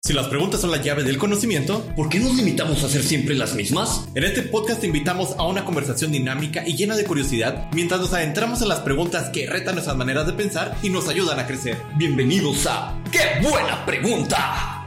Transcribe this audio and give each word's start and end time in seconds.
Si 0.00 0.12
las 0.14 0.28
preguntas 0.28 0.60
son 0.60 0.70
la 0.70 0.80
llave 0.80 1.02
del 1.02 1.18
conocimiento, 1.18 1.84
¿por 1.96 2.08
qué 2.08 2.20
nos 2.20 2.34
limitamos 2.36 2.82
a 2.82 2.86
hacer 2.86 3.02
siempre 3.02 3.34
las 3.34 3.54
mismas? 3.54 4.08
En 4.14 4.22
este 4.24 4.42
podcast 4.42 4.80
te 4.80 4.86
invitamos 4.86 5.34
a 5.36 5.42
una 5.42 5.64
conversación 5.64 6.12
dinámica 6.12 6.66
y 6.66 6.76
llena 6.76 6.96
de 6.96 7.04
curiosidad 7.04 7.68
mientras 7.72 8.00
nos 8.00 8.12
adentramos 8.14 8.62
en 8.62 8.68
las 8.68 8.80
preguntas 8.80 9.28
que 9.30 9.46
retan 9.46 9.74
nuestras 9.74 9.96
maneras 9.96 10.26
de 10.26 10.32
pensar 10.34 10.78
y 10.82 10.90
nos 10.90 11.08
ayudan 11.08 11.40
a 11.40 11.46
crecer. 11.46 11.76
Bienvenidos 11.96 12.66
a 12.66 12.96
¡Qué 13.10 13.42
buena 13.42 13.84
pregunta! 13.84 14.86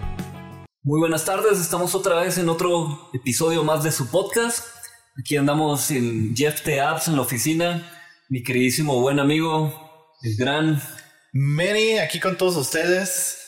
Muy 0.81 0.99
buenas 0.99 1.25
tardes, 1.25 1.59
estamos 1.59 1.93
otra 1.93 2.21
vez 2.21 2.37
en 2.37 2.47
otro 2.49 3.11
episodio 3.13 3.63
más 3.65 3.83
de 3.83 3.91
su 3.91 4.07
podcast. 4.09 4.65
Aquí 5.19 5.35
andamos 5.35 5.91
en 5.91 6.33
Jeff 6.35 6.61
T. 6.61 6.79
Apps 6.79 7.09
en 7.09 7.17
la 7.17 7.21
oficina. 7.21 7.91
Mi 8.29 8.41
queridísimo 8.41 8.99
buen 9.01 9.19
amigo, 9.19 10.15
el 10.23 10.35
gran 10.37 10.81
Manny, 11.33 11.99
aquí 11.99 12.19
con 12.19 12.37
todos 12.37 12.55
ustedes 12.55 13.41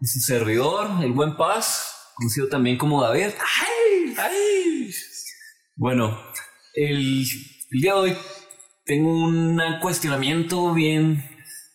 y 0.00 0.06
su 0.06 0.20
servidor, 0.20 1.02
el 1.02 1.12
buen 1.12 1.36
Paz, 1.36 2.12
conocido 2.16 2.48
también 2.48 2.76
como 2.76 3.02
David. 3.02 3.28
¡Ay! 3.60 4.14
¡Ay! 4.18 4.90
Bueno, 5.76 6.18
el, 6.74 7.24
día 7.70 7.94
de 7.94 7.98
hoy 7.98 8.16
tengo 8.84 9.10
un 9.10 9.60
cuestionamiento 9.80 10.74
bien, 10.74 11.24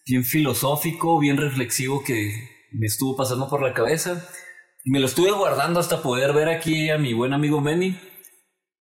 bien 0.05 0.23
filosófico, 0.23 1.20
bien 1.20 1.38
reflexivo 1.38 2.04
que 2.04 2.68
me 2.71 2.85
estuvo 2.85 3.16
pasando 3.16 3.49
por 3.49 3.62
la 3.62 3.73
cabeza. 3.73 4.27
Me 4.85 4.99
lo 4.99 5.07
estuve 5.07 5.32
guardando 5.32 5.79
hasta 5.79 6.02
poder 6.02 6.34
ver 6.34 6.49
aquí 6.49 6.90
a 6.90 6.98
mi 6.98 7.13
buen 7.13 7.34
amigo 7.34 7.62
Manny. 7.62 7.98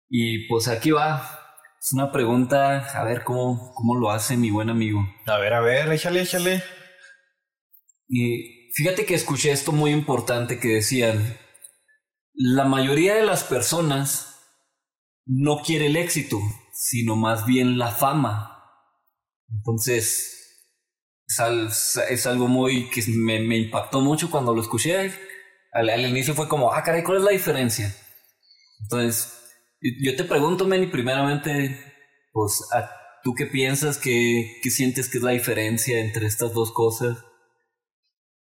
Y 0.09 0.47
pues 0.47 0.67
aquí 0.67 0.91
va. 0.91 1.37
Es 1.79 1.93
una 1.93 2.11
pregunta, 2.11 2.87
a 2.89 3.03
ver 3.03 3.23
cómo, 3.23 3.71
cómo 3.75 3.95
lo 3.95 4.09
hace 4.09 4.35
mi 4.35 4.49
buen 4.49 4.69
amigo. 4.69 4.99
A 5.25 5.37
ver, 5.37 5.53
a 5.53 5.61
ver, 5.61 5.91
échale, 5.91 6.21
échale. 6.21 6.63
Y 8.09 8.56
Fíjate 8.77 9.07
que 9.07 9.15
escuché 9.15 9.51
esto 9.51 9.71
muy 9.71 9.89
importante 9.89 10.59
que 10.59 10.67
decían, 10.67 11.35
la 12.35 12.63
mayoría 12.63 13.15
de 13.15 13.23
las 13.23 13.43
personas 13.43 14.39
no 15.25 15.63
quiere 15.65 15.87
el 15.87 15.95
éxito, 15.95 16.37
sino 16.73 17.15
más 17.15 17.47
bien 17.47 17.79
la 17.79 17.89
fama. 17.89 18.63
Entonces, 19.49 20.77
es, 21.27 22.27
algo 22.27 22.47
muy 22.47 22.87
que 22.91 23.03
me, 23.07 23.57
impactó 23.57 23.99
mucho 23.99 24.29
cuando 24.29 24.53
lo 24.53 24.61
escuché. 24.61 25.11
Al, 25.71 26.05
inicio 26.07 26.35
fue 26.35 26.47
como, 26.47 26.71
ah, 26.71 26.83
caray, 26.83 27.01
¿cuál 27.01 27.17
es 27.17 27.23
la 27.23 27.31
diferencia? 27.31 27.95
Entonces, 28.81 29.33
yo 29.81 30.15
te 30.15 30.23
pregunto, 30.23 30.67
Manny, 30.67 30.85
primeramente, 30.85 31.79
pues, 32.31 32.63
¿tú 33.23 33.33
qué 33.33 33.47
piensas? 33.47 33.97
¿Qué, 33.97 34.59
¿Qué 34.61 34.69
sientes 34.69 35.09
que 35.09 35.17
es 35.17 35.23
la 35.23 35.31
diferencia 35.31 35.99
entre 35.99 36.27
estas 36.27 36.53
dos 36.53 36.71
cosas? 36.71 37.17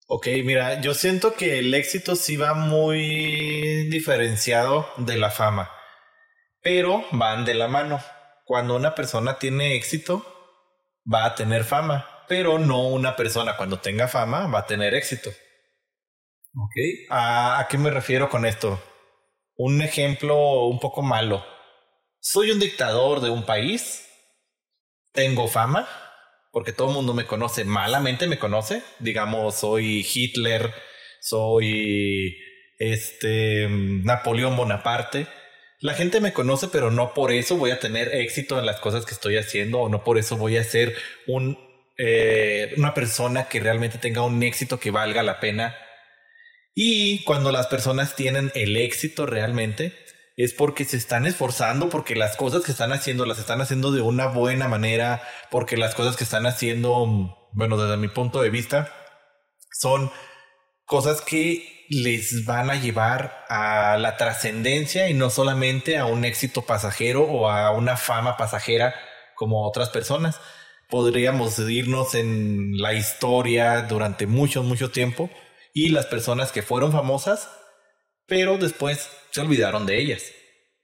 Ok, 0.07 0.29
mira, 0.45 0.81
yo 0.83 0.93
siento 0.93 1.35
que 1.35 1.59
el 1.59 1.73
éxito 1.73 2.15
sí 2.15 2.37
va 2.37 2.53
muy 2.53 3.89
diferenciado 3.89 4.87
de 4.99 5.17
la 5.17 5.31
fama, 5.31 5.71
pero 6.61 7.05
van 7.13 7.47
de 7.47 7.55
la 7.55 7.69
mano. 7.69 8.03
Cuando 8.45 8.77
una 8.77 8.95
persona 8.95 9.39
tiene 9.39 9.77
éxito, 9.77 10.27
va 11.11 11.25
a 11.25 11.35
tener 11.35 11.65
fama, 11.65 12.25
pero 12.29 12.59
no 12.59 12.87
una 12.89 13.17
persona 13.17 13.57
cuando 13.57 13.81
tenga 13.81 14.07
fama 14.07 14.47
va 14.47 14.61
a 14.61 14.67
tener 14.67 14.95
éxito. 14.95 15.31
Ok. 16.57 17.09
¿A, 17.11 17.67
qué 17.71 17.79
me 17.79 17.91
refiero 17.91 18.29
con 18.29 18.45
esto? 18.45 18.81
Un 19.57 19.81
ejemplo 19.81 20.67
un 20.67 20.81
poco 20.81 21.01
malo. 21.01 21.45
Soy 22.21 22.51
un 22.51 22.61
dictador 22.61 23.21
de 23.21 23.31
un 23.31 23.45
país, 23.47 24.07
tengo 25.13 25.49
fama, 25.49 25.89
porque 26.55 26.73
todo 26.73 26.89
el 26.89 26.95
mundo 26.95 27.15
me 27.15 27.27
conoce, 27.27 27.65
malamente 27.65 28.29
me 28.29 28.39
conoce. 28.39 28.83
Digamos, 29.01 29.57
soy 29.57 30.07
Hitler, 30.09 30.73
soy 31.21 32.39
este 32.79 33.67
Napoleón 33.69 34.57
Bonaparte. 34.57 35.27
La 35.81 35.95
gente 35.95 36.21
me 36.21 36.33
conoce, 36.33 36.69
pero 36.69 36.93
no 36.93 37.13
por 37.13 37.33
eso 37.33 37.57
voy 37.57 37.73
a 37.73 37.81
tener 37.81 38.15
éxito 38.15 38.57
en 38.59 38.67
las 38.67 38.79
cosas 38.79 39.05
que 39.05 39.15
estoy 39.15 39.37
haciendo 39.37 39.81
o 39.81 39.89
no 39.89 40.05
por 40.05 40.17
eso 40.17 40.37
voy 40.37 40.57
a 40.57 40.63
ser 40.63 40.95
un, 41.27 41.59
eh, 41.99 42.73
una 42.77 42.95
persona 42.95 43.49
que 43.49 43.59
realmente 43.59 43.99
tenga 43.99 44.23
un 44.23 44.41
éxito 44.45 44.79
que 44.79 44.93
valga 44.93 45.25
la 45.25 45.41
pena. 45.41 45.77
Y 46.73 47.25
cuando 47.25 47.51
las 47.51 47.67
personas 47.67 48.15
tienen 48.15 48.53
el 48.55 48.77
éxito 48.77 49.27
realmente, 49.27 49.93
es 50.37 50.53
porque 50.53 50.85
se 50.85 50.97
están 50.97 51.27
esforzando, 51.27 51.89
porque 51.89 52.17
las 52.17 52.37
cosas 52.37 52.65
que 52.65 52.73
están 52.73 52.93
haciendo 52.93 53.25
las 53.25 53.39
están 53.39 53.61
haciendo 53.61 53.93
de 53.93 54.01
una 54.01 54.27
buena 54.27 54.69
manera, 54.69 55.23
porque 55.51 55.77
las 55.77 55.95
cosas 55.95 56.17
que 56.17 56.25
están 56.25 56.47
haciendo, 56.47 57.49
bueno, 57.53 57.77
desde 57.77 57.97
mi 57.97 58.09
punto 58.09 58.43
de 58.43 58.51
vista, 58.51 58.93
son 59.71 60.11
cosas 60.87 61.21
que 61.21 61.87
les 61.89 62.45
van 62.45 62.71
a 62.71 62.75
llevar 62.75 63.45
a 63.49 63.97
la 63.99 64.17
trascendencia 64.17 65.09
y 65.09 65.15
no 65.15 65.31
solamente 65.31 65.99
a 65.99 66.07
un 66.07 66.25
éxito 66.25 66.63
pasajero 66.63 67.23
o 67.25 67.49
a 67.49 67.71
una 67.71 67.97
fama 67.97 68.37
pasajera 68.37 68.95
como 69.37 69.67
otras 69.67 69.91
personas. 69.91 70.41
Podríamos 70.89 71.59
irnos 71.59 72.15
en 72.15 72.79
la 72.81 72.95
historia 72.95 73.83
durante 73.83 74.27
mucho, 74.27 74.63
mucho 74.63 74.91
tiempo 74.91 75.31
y 75.73 75.91
las 75.91 76.07
personas 76.07 76.53
que 76.53 76.63
fueron 76.63 76.93
famosas 76.93 77.51
pero 78.27 78.59
después 78.59 79.11
se 79.31 79.41
olvidaron 79.41 79.87
de 79.87 79.99
ellas. 79.99 80.33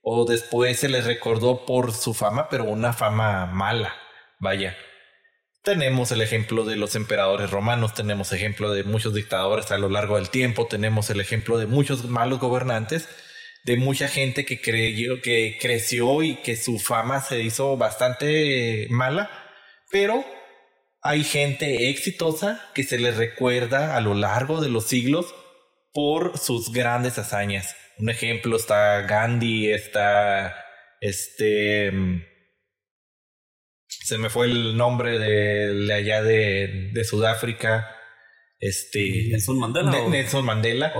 O 0.01 0.25
después 0.25 0.79
se 0.79 0.89
les 0.89 1.05
recordó 1.05 1.65
por 1.65 1.93
su 1.93 2.13
fama, 2.13 2.49
pero 2.49 2.63
una 2.65 2.93
fama 2.93 3.45
mala. 3.45 3.95
Vaya. 4.39 4.75
Tenemos 5.63 6.11
el 6.11 6.21
ejemplo 6.21 6.65
de 6.65 6.75
los 6.75 6.95
emperadores 6.95 7.51
romanos, 7.51 7.93
tenemos 7.93 8.33
ejemplo 8.33 8.71
de 8.71 8.83
muchos 8.83 9.13
dictadores 9.13 9.69
a 9.71 9.77
lo 9.77 9.89
largo 9.89 10.15
del 10.15 10.31
tiempo, 10.31 10.65
tenemos 10.65 11.11
el 11.11 11.21
ejemplo 11.21 11.59
de 11.59 11.67
muchos 11.67 12.05
malos 12.05 12.39
gobernantes, 12.39 13.07
de 13.63 13.77
mucha 13.77 14.07
gente 14.07 14.43
que 14.43 14.59
creyó, 14.59 15.21
que 15.21 15.59
creció 15.61 16.23
y 16.23 16.37
que 16.37 16.55
su 16.55 16.79
fama 16.79 17.21
se 17.21 17.43
hizo 17.43 17.77
bastante 17.77 18.87
mala, 18.89 19.29
pero 19.91 20.25
hay 21.03 21.23
gente 21.23 21.91
exitosa 21.91 22.71
que 22.73 22.81
se 22.83 22.97
les 22.97 23.17
recuerda 23.17 23.95
a 23.95 24.01
lo 24.01 24.15
largo 24.15 24.61
de 24.61 24.69
los 24.69 24.87
siglos 24.87 25.31
por 25.93 26.37
sus 26.37 26.71
grandes 26.71 27.17
hazañas. 27.17 27.75
Un 27.97 28.09
ejemplo 28.09 28.55
está 28.55 29.01
Gandhi, 29.01 29.71
está 29.71 30.55
este... 30.99 31.91
Mm, 31.91 32.23
se 33.87 34.17
me 34.17 34.29
fue 34.29 34.47
el 34.47 34.77
nombre 34.77 35.19
de, 35.19 35.93
allá 35.93 36.23
de, 36.23 37.03
Sudáfrica. 37.03 37.95
Este... 38.59 39.27
Nelson 39.29 39.59
Mandela. 39.59 40.09
Nelson 40.09 40.45
Mandela. 40.45 40.93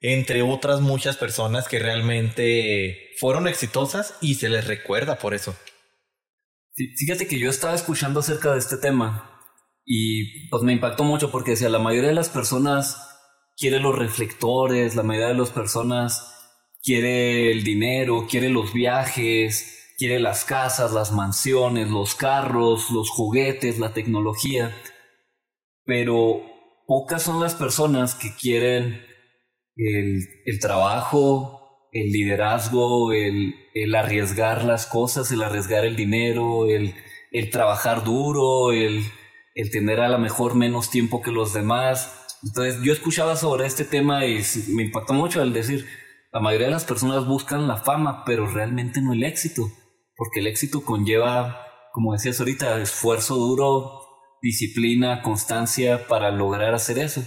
Entre 0.00 0.42
otras 0.42 0.80
muchas 0.80 1.16
personas 1.16 1.66
que 1.66 1.78
realmente 1.78 3.10
fueron 3.18 3.48
exitosas 3.48 4.18
y 4.20 4.34
se 4.34 4.50
les 4.50 4.66
recuerda 4.66 5.18
por 5.18 5.32
eso. 5.34 5.56
Fíjate 6.74 7.26
que 7.26 7.38
yo 7.38 7.48
estaba 7.48 7.74
escuchando 7.74 8.20
acerca 8.20 8.52
de 8.52 8.58
este 8.58 8.76
tema 8.76 9.40
y 9.86 10.48
pues 10.48 10.62
me 10.62 10.72
impactó 10.72 11.04
mucho 11.04 11.30
porque 11.30 11.52
decía, 11.52 11.68
la 11.68 11.78
mayoría 11.78 12.08
de 12.08 12.16
las 12.16 12.28
personas 12.28 13.13
quiere 13.56 13.80
los 13.80 13.96
reflectores, 13.96 14.96
la 14.96 15.02
mayoría 15.02 15.28
de 15.28 15.34
las 15.34 15.50
personas 15.50 16.30
quiere 16.82 17.50
el 17.50 17.64
dinero, 17.64 18.26
quiere 18.28 18.50
los 18.50 18.72
viajes, 18.72 19.94
quiere 19.96 20.20
las 20.20 20.44
casas, 20.44 20.92
las 20.92 21.12
mansiones, 21.12 21.90
los 21.90 22.14
carros, 22.14 22.90
los 22.90 23.10
juguetes, 23.10 23.78
la 23.78 23.92
tecnología, 23.92 24.76
pero 25.84 26.42
pocas 26.86 27.22
son 27.22 27.40
las 27.40 27.54
personas 27.54 28.14
que 28.14 28.34
quieren 28.38 29.02
el, 29.76 30.60
trabajo, 30.60 31.88
el 31.92 32.12
liderazgo, 32.12 33.12
el, 33.12 33.54
arriesgar 33.94 34.64
las 34.64 34.86
cosas, 34.86 35.30
el 35.32 35.42
arriesgar 35.42 35.84
el 35.84 35.96
dinero, 35.96 36.66
el, 36.66 36.94
trabajar 37.50 38.04
duro, 38.04 38.72
el, 38.72 39.04
el 39.54 39.70
tener 39.70 40.00
a 40.00 40.08
lo 40.08 40.18
mejor 40.18 40.54
menos 40.54 40.90
tiempo 40.90 41.22
que 41.22 41.32
los 41.32 41.52
demás 41.52 42.23
entonces 42.46 42.82
yo 42.82 42.92
escuchaba 42.92 43.36
sobre 43.36 43.66
este 43.66 43.84
tema 43.84 44.26
y 44.26 44.42
me 44.68 44.84
impactó 44.84 45.14
mucho 45.14 45.40
al 45.40 45.52
decir, 45.52 45.86
la 46.32 46.40
mayoría 46.40 46.66
de 46.66 46.72
las 46.72 46.84
personas 46.84 47.26
buscan 47.26 47.68
la 47.68 47.76
fama, 47.76 48.24
pero 48.24 48.46
realmente 48.46 49.00
no 49.00 49.12
el 49.12 49.24
éxito, 49.24 49.70
porque 50.16 50.40
el 50.40 50.46
éxito 50.46 50.84
conlleva, 50.84 51.60
como 51.92 52.12
decías 52.12 52.38
ahorita, 52.40 52.80
esfuerzo 52.80 53.36
duro, 53.36 54.00
disciplina, 54.42 55.22
constancia 55.22 56.06
para 56.06 56.30
lograr 56.30 56.74
hacer 56.74 56.98
eso. 56.98 57.24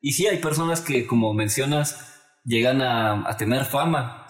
Y 0.00 0.12
sí, 0.12 0.26
hay 0.26 0.38
personas 0.38 0.80
que, 0.80 1.06
como 1.06 1.32
mencionas, 1.32 2.14
llegan 2.44 2.82
a, 2.82 3.36
tener 3.36 3.66
fama. 3.66 4.26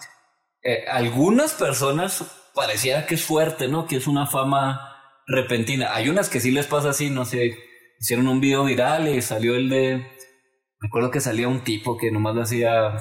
Eh, 0.61 0.85
algunas 0.91 1.53
personas 1.53 2.23
pareciera 2.53 3.05
que 3.05 3.15
es 3.15 3.23
fuerte, 3.23 3.67
¿no? 3.67 3.87
Que 3.87 3.95
es 3.95 4.07
una 4.07 4.27
fama 4.27 4.93
repentina. 5.25 5.93
Hay 5.93 6.09
unas 6.09 6.29
que 6.29 6.39
sí 6.39 6.51
les 6.51 6.67
pasa 6.67 6.89
así, 6.89 7.09
no 7.09 7.25
sé, 7.25 7.57
hicieron 7.99 8.27
un 8.27 8.39
video 8.39 8.65
viral 8.65 9.07
y 9.07 9.21
salió 9.21 9.55
el 9.55 9.69
de 9.69 10.17
me 10.79 10.87
acuerdo 10.87 11.11
que 11.11 11.19
salía 11.19 11.47
un 11.47 11.63
tipo 11.63 11.97
que 11.97 12.11
nomás 12.11 12.35
le 12.35 12.41
hacía 12.41 12.93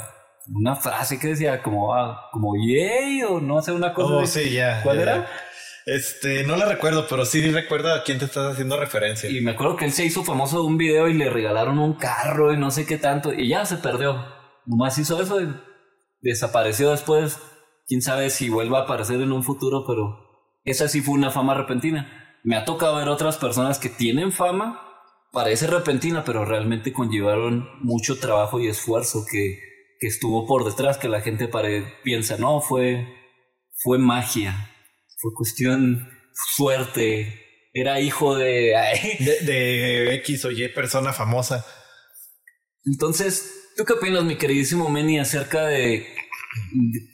una 0.48 0.76
frase 0.76 1.18
que 1.18 1.28
decía 1.28 1.62
como, 1.62 1.94
ah, 1.94 2.28
como 2.32 2.54
yay 2.56 3.22
o 3.22 3.40
no 3.40 3.60
sé, 3.62 3.72
una 3.72 3.92
cosa. 3.92 4.14
Oh, 4.14 4.26
sí, 4.26 4.50
ya. 4.50 4.82
¿Cuál 4.82 5.00
era? 5.00 5.26
Este, 5.86 6.42
no 6.44 6.56
la 6.56 6.66
recuerdo, 6.66 7.06
pero 7.08 7.24
sí 7.24 7.40
recuerdo 7.50 7.94
a 7.94 8.02
quién 8.02 8.18
te 8.18 8.24
estás 8.24 8.52
haciendo 8.52 8.76
referencia. 8.76 9.30
Y 9.30 9.40
me 9.40 9.52
acuerdo 9.52 9.76
que 9.76 9.84
él 9.84 9.92
se 9.92 10.04
hizo 10.04 10.24
famoso 10.24 10.60
de 10.60 10.66
un 10.66 10.78
video 10.78 11.08
y 11.08 11.14
le 11.14 11.30
regalaron 11.30 11.78
un 11.78 11.94
carro 11.94 12.52
y 12.52 12.56
no 12.56 12.70
sé 12.70 12.86
qué 12.86 12.98
tanto, 12.98 13.32
y 13.32 13.48
ya 13.48 13.64
se 13.64 13.76
perdió. 13.76 14.24
Nomás 14.64 14.98
hizo 14.98 15.20
eso 15.22 15.40
y 15.40 15.48
desapareció 16.22 16.90
después. 16.90 17.40
Quién 17.86 18.02
sabe 18.02 18.30
si 18.30 18.48
vuelva 18.48 18.80
a 18.80 18.82
aparecer 18.82 19.20
en 19.20 19.30
un 19.30 19.44
futuro, 19.44 19.84
pero 19.86 20.18
esa 20.64 20.88
sí 20.88 21.02
fue 21.02 21.14
una 21.14 21.30
fama 21.30 21.54
repentina. 21.54 22.40
Me 22.42 22.56
ha 22.56 22.64
tocado 22.64 22.96
ver 22.96 23.08
otras 23.08 23.36
personas 23.36 23.78
que 23.78 23.88
tienen 23.88 24.32
fama, 24.32 24.85
parece 25.36 25.66
repentina, 25.66 26.24
pero 26.24 26.46
realmente 26.46 26.94
conllevaron 26.94 27.68
mucho 27.82 28.18
trabajo 28.18 28.58
y 28.58 28.68
esfuerzo 28.68 29.26
que, 29.30 29.60
que 30.00 30.06
estuvo 30.06 30.46
por 30.46 30.64
detrás, 30.64 30.96
que 30.96 31.10
la 31.10 31.20
gente 31.20 31.50
piensa, 32.02 32.38
no, 32.38 32.62
fue, 32.62 33.06
fue 33.82 33.98
magia 33.98 34.72
fue 35.18 35.34
cuestión 35.34 36.08
suerte. 36.56 37.42
Era 37.72 38.00
hijo 38.00 38.34
de... 38.34 38.74
de, 39.42 40.14
X 40.16 40.44
o 40.46 40.50
Y 40.50 40.68
persona 40.68 41.12
famosa. 41.12 41.66
Entonces, 42.84 43.72
¿tú 43.76 43.84
qué 43.84 43.94
opinas, 43.94 44.24
mi 44.24 44.36
queridísimo 44.36 44.88
Manny, 44.88 45.18
acerca 45.18 45.66
de, 45.66 46.06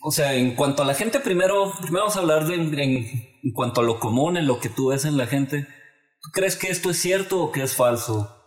o 0.02 0.12
sea, 0.12 0.34
en 0.34 0.54
cuanto 0.54 0.82
a 0.82 0.86
la 0.86 0.94
gente, 0.94 1.18
primero, 1.18 1.72
primero 1.80 2.04
vamos 2.04 2.16
a 2.16 2.20
hablar 2.20 2.46
de 2.46 2.54
en, 2.54 2.78
en, 2.78 3.52
cuanto 3.52 3.80
a 3.80 3.84
lo 3.84 3.98
común, 3.98 4.36
en 4.36 4.46
lo 4.46 4.60
que 4.60 4.68
tú 4.68 4.88
ves 4.88 5.04
en 5.04 5.16
la 5.16 5.26
gente. 5.26 5.66
¿Tú 6.22 6.30
crees 6.32 6.56
que 6.56 6.68
esto 6.68 6.90
es 6.90 6.98
cierto 6.98 7.40
o 7.40 7.52
que 7.52 7.62
es 7.62 7.74
falso? 7.74 8.38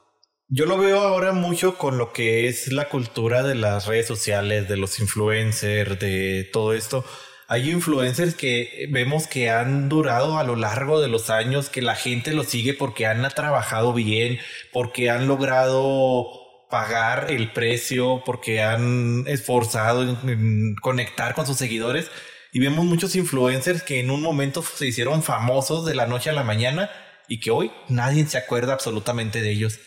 Yo 0.48 0.66
lo 0.66 0.78
veo 0.78 1.02
ahora 1.02 1.34
mucho 1.34 1.78
con 1.78 1.98
lo 1.98 2.14
que 2.14 2.48
es 2.48 2.72
la 2.72 2.90
cultura 2.90 3.44
de 3.44 3.56
las 3.56 3.88
redes 3.88 4.08
sociales, 4.08 4.70
de 4.70 4.78
los 4.78 5.00
influencers, 5.00 6.00
de 6.00 6.50
todo 6.52 6.74
esto 6.74 7.04
hay 7.48 7.70
influencers 7.70 8.34
que 8.34 8.88
vemos 8.90 9.28
que 9.28 9.50
han 9.52 9.88
durado 9.88 10.40
a 10.40 10.44
lo 10.44 10.56
largo 10.56 11.00
de 11.00 11.08
los 11.08 11.30
años, 11.30 11.70
que 11.70 11.82
la 11.82 11.96
gente 11.96 12.34
los 12.34 12.48
sigue 12.48 12.74
porque 12.74 13.06
han 13.06 13.28
trabajado 13.30 13.94
bien, 13.94 14.40
porque 14.74 15.10
han 15.12 15.28
logrado 15.28 16.26
pagar 16.72 17.28
el 17.30 17.52
precio, 17.52 18.24
porque 18.26 18.64
han 18.64 19.26
esforzado 19.28 20.04
en, 20.04 20.76
conectar 20.82 21.36
con 21.36 21.46
sus 21.46 21.58
seguidores. 21.58 22.10
Y 22.52 22.60
vemos 22.60 22.86
muchos 22.86 23.16
influencers 23.16 23.84
que 23.84 24.00
en 24.00 24.10
un 24.10 24.22
momento 24.22 24.64
se 24.64 24.88
hicieron 24.88 25.22
famosos 25.22 25.86
de 25.86 25.94
la 25.94 26.08
noche 26.08 26.32
a 26.32 26.34
la 26.34 26.44
mañana 26.44 26.90
y 27.28 27.40
que 27.40 27.52
hoy 27.52 27.72
nadie 27.90 28.26
se 28.26 28.38
acuerda 28.38 28.74
absolutamente 28.74 29.42
de 29.42 29.52
ellos. 29.52 29.80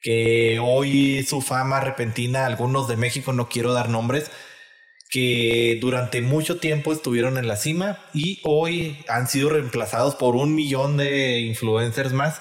Que 0.00 0.58
hoy 0.62 1.22
su 1.24 1.42
fama 1.42 1.80
repentina, 1.80 2.46
algunos 2.46 2.88
de 2.88 2.96
México, 2.96 3.32
no 3.32 3.48
quiero 3.48 3.72
dar 3.72 3.88
nombres, 3.88 4.30
que 5.10 5.78
durante 5.80 6.20
mucho 6.22 6.58
tiempo 6.58 6.92
estuvieron 6.92 7.36
en 7.36 7.48
la 7.48 7.56
cima 7.56 7.98
y 8.14 8.40
hoy 8.44 9.04
han 9.08 9.26
sido 9.26 9.50
reemplazados 9.50 10.14
por 10.14 10.36
un 10.36 10.54
millón 10.54 10.96
de 10.96 11.40
influencers 11.40 12.12
más. 12.12 12.40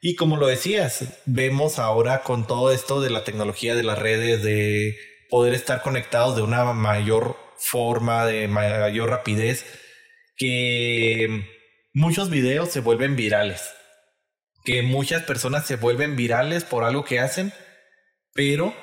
Y 0.00 0.14
como 0.14 0.36
lo 0.36 0.46
decías, 0.46 1.04
vemos 1.26 1.78
ahora 1.78 2.22
con 2.22 2.46
todo 2.46 2.72
esto 2.72 3.00
de 3.00 3.10
la 3.10 3.24
tecnología 3.24 3.74
de 3.74 3.82
las 3.82 3.98
redes, 3.98 4.42
de 4.42 4.96
poder 5.28 5.52
estar 5.54 5.82
conectados 5.82 6.36
de 6.36 6.42
una 6.42 6.72
mayor 6.72 7.36
forma, 7.58 8.24
de 8.24 8.46
mayor 8.46 9.10
rapidez, 9.10 9.64
que 10.36 11.55
muchos 11.96 12.28
videos 12.28 12.68
se 12.68 12.80
vuelven 12.80 13.16
virales, 13.16 13.72
que 14.64 14.82
muchas 14.82 15.22
personas 15.22 15.64
se 15.64 15.76
vuelven 15.76 16.14
virales 16.14 16.62
por 16.62 16.84
algo 16.84 17.04
que 17.04 17.20
hacen, 17.20 17.54
pero 18.34 18.74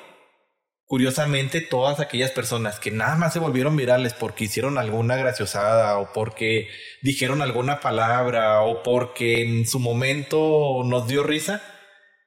curiosamente 0.84 1.60
todas 1.60 2.00
aquellas 2.00 2.32
personas 2.32 2.80
que 2.80 2.90
nada 2.90 3.14
más 3.14 3.32
se 3.32 3.38
volvieron 3.38 3.76
virales 3.76 4.14
porque 4.14 4.44
hicieron 4.44 4.78
alguna 4.78 5.14
graciosada 5.14 5.96
o 5.98 6.12
porque 6.12 6.68
dijeron 7.02 7.40
alguna 7.40 7.78
palabra 7.78 8.62
o 8.62 8.82
porque 8.82 9.42
en 9.42 9.64
su 9.64 9.78
momento 9.78 10.82
nos 10.84 11.06
dio 11.06 11.22
risa, 11.22 11.62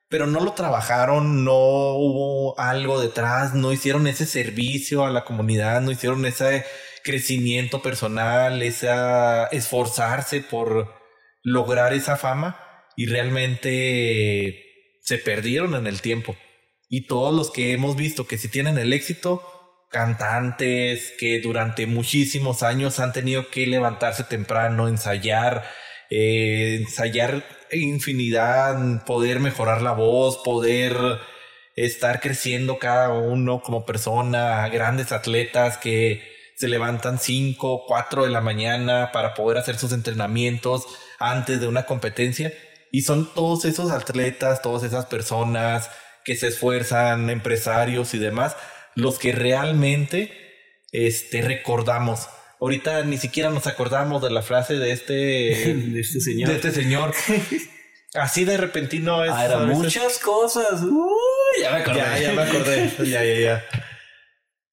pero 0.07 0.25
no 0.25 0.39
lo 0.39 0.54
trabajaron, 0.54 1.44
no 1.44 1.51
hubo 1.95 2.57
algo 2.57 3.01
detrás, 3.01 3.54
no 3.54 3.74
hicieron 3.74 4.07
ese 4.07 4.25
servicio 4.25 5.06
a 5.06 5.12
la 5.12 5.25
comunidad, 5.25 5.81
no 5.81 5.92
hicieron 5.92 6.25
ese 6.25 6.63
crecimiento 7.07 7.81
personal, 7.81 8.62
ese 8.62 8.89
esforzarse 9.51 10.42
por 10.42 10.94
lograr 11.42 11.94
esa 11.94 12.18
fama 12.18 12.59
y 12.98 13.06
realmente 13.06 15.00
se 15.01 15.18
perdieron 15.18 15.75
en 15.75 15.88
el 15.88 16.01
tiempo. 16.01 16.36
Y 16.89 17.07
todos 17.07 17.33
los 17.33 17.50
que 17.50 17.71
hemos 17.71 17.95
visto 17.95 18.27
que 18.27 18.38
si 18.38 18.50
tienen 18.50 18.77
el 18.77 18.92
éxito, 18.92 19.42
cantantes 19.89 21.13
que 21.18 21.39
durante 21.39 21.88
muchísimos 21.88 22.62
años 22.62 23.00
han 23.00 23.13
tenido 23.13 23.50
que 23.50 23.65
levantarse 23.68 24.25
temprano, 24.25 24.89
ensayar, 24.89 25.63
eh, 26.10 26.80
ensayar 26.81 27.45
infinidad, 27.71 29.06
poder 29.06 29.39
mejorar 29.39 29.81
la 29.81 29.94
voz, 29.94 30.39
poder 30.44 30.94
estar 31.77 32.19
creciendo 32.19 32.80
cada 32.80 33.13
uno 33.13 33.62
como 33.62 33.86
persona, 33.86 34.68
grandes 34.68 35.13
atletas 35.13 35.77
que 35.77 36.37
se 36.57 36.68
levantan 36.68 37.19
5, 37.19 37.86
4 37.88 38.24
de 38.24 38.31
la 38.31 38.42
mañana 38.42 39.12
para 39.13 39.36
poder 39.36 39.59
hacer 39.59 39.77
sus 39.77 39.92
entrenamientos 39.92 40.88
antes 41.19 41.62
de 41.62 41.68
una 41.68 41.86
competencia. 41.86 42.51
Y 42.92 43.04
son 43.04 43.31
todos 43.33 43.65
esos 43.65 43.92
atletas, 43.92 44.63
todas 44.63 44.83
esas 44.83 45.06
personas, 45.06 45.92
que 46.25 46.36
se 46.36 46.48
esfuerzan, 46.48 47.30
empresarios 47.30 48.15
y 48.15 48.18
demás, 48.18 48.56
los 48.95 49.19
que 49.19 49.33
realmente 49.33 50.31
este, 50.92 51.44
recordamos. 51.44 52.27
Ahorita 52.60 53.03
ni 53.03 53.19
siquiera 53.19 53.51
nos 53.51 53.68
acordamos 53.68 54.24
de 54.24 54.31
la 54.31 54.42
frase 54.42 54.74
de 54.75 54.92
este, 54.92 55.13
de 55.13 56.00
este 56.00 56.19
señor. 56.19 56.50
De 56.50 56.56
este 56.56 56.71
señor. 56.71 57.13
Así 58.15 58.45
de 58.45 58.57
repentino 58.57 59.24
es. 59.24 59.31
Ah, 59.31 59.63
muchas 59.68 60.18
cosas. 60.18 60.81
ya 61.62 61.71
me 61.71 61.77
acordé. 61.77 62.00
Ya, 62.00 62.19
ya 62.19 62.33
me 62.33 62.42
acordé. 62.42 62.92
ya, 63.06 63.24
ya, 63.24 63.39
ya. 63.39 63.65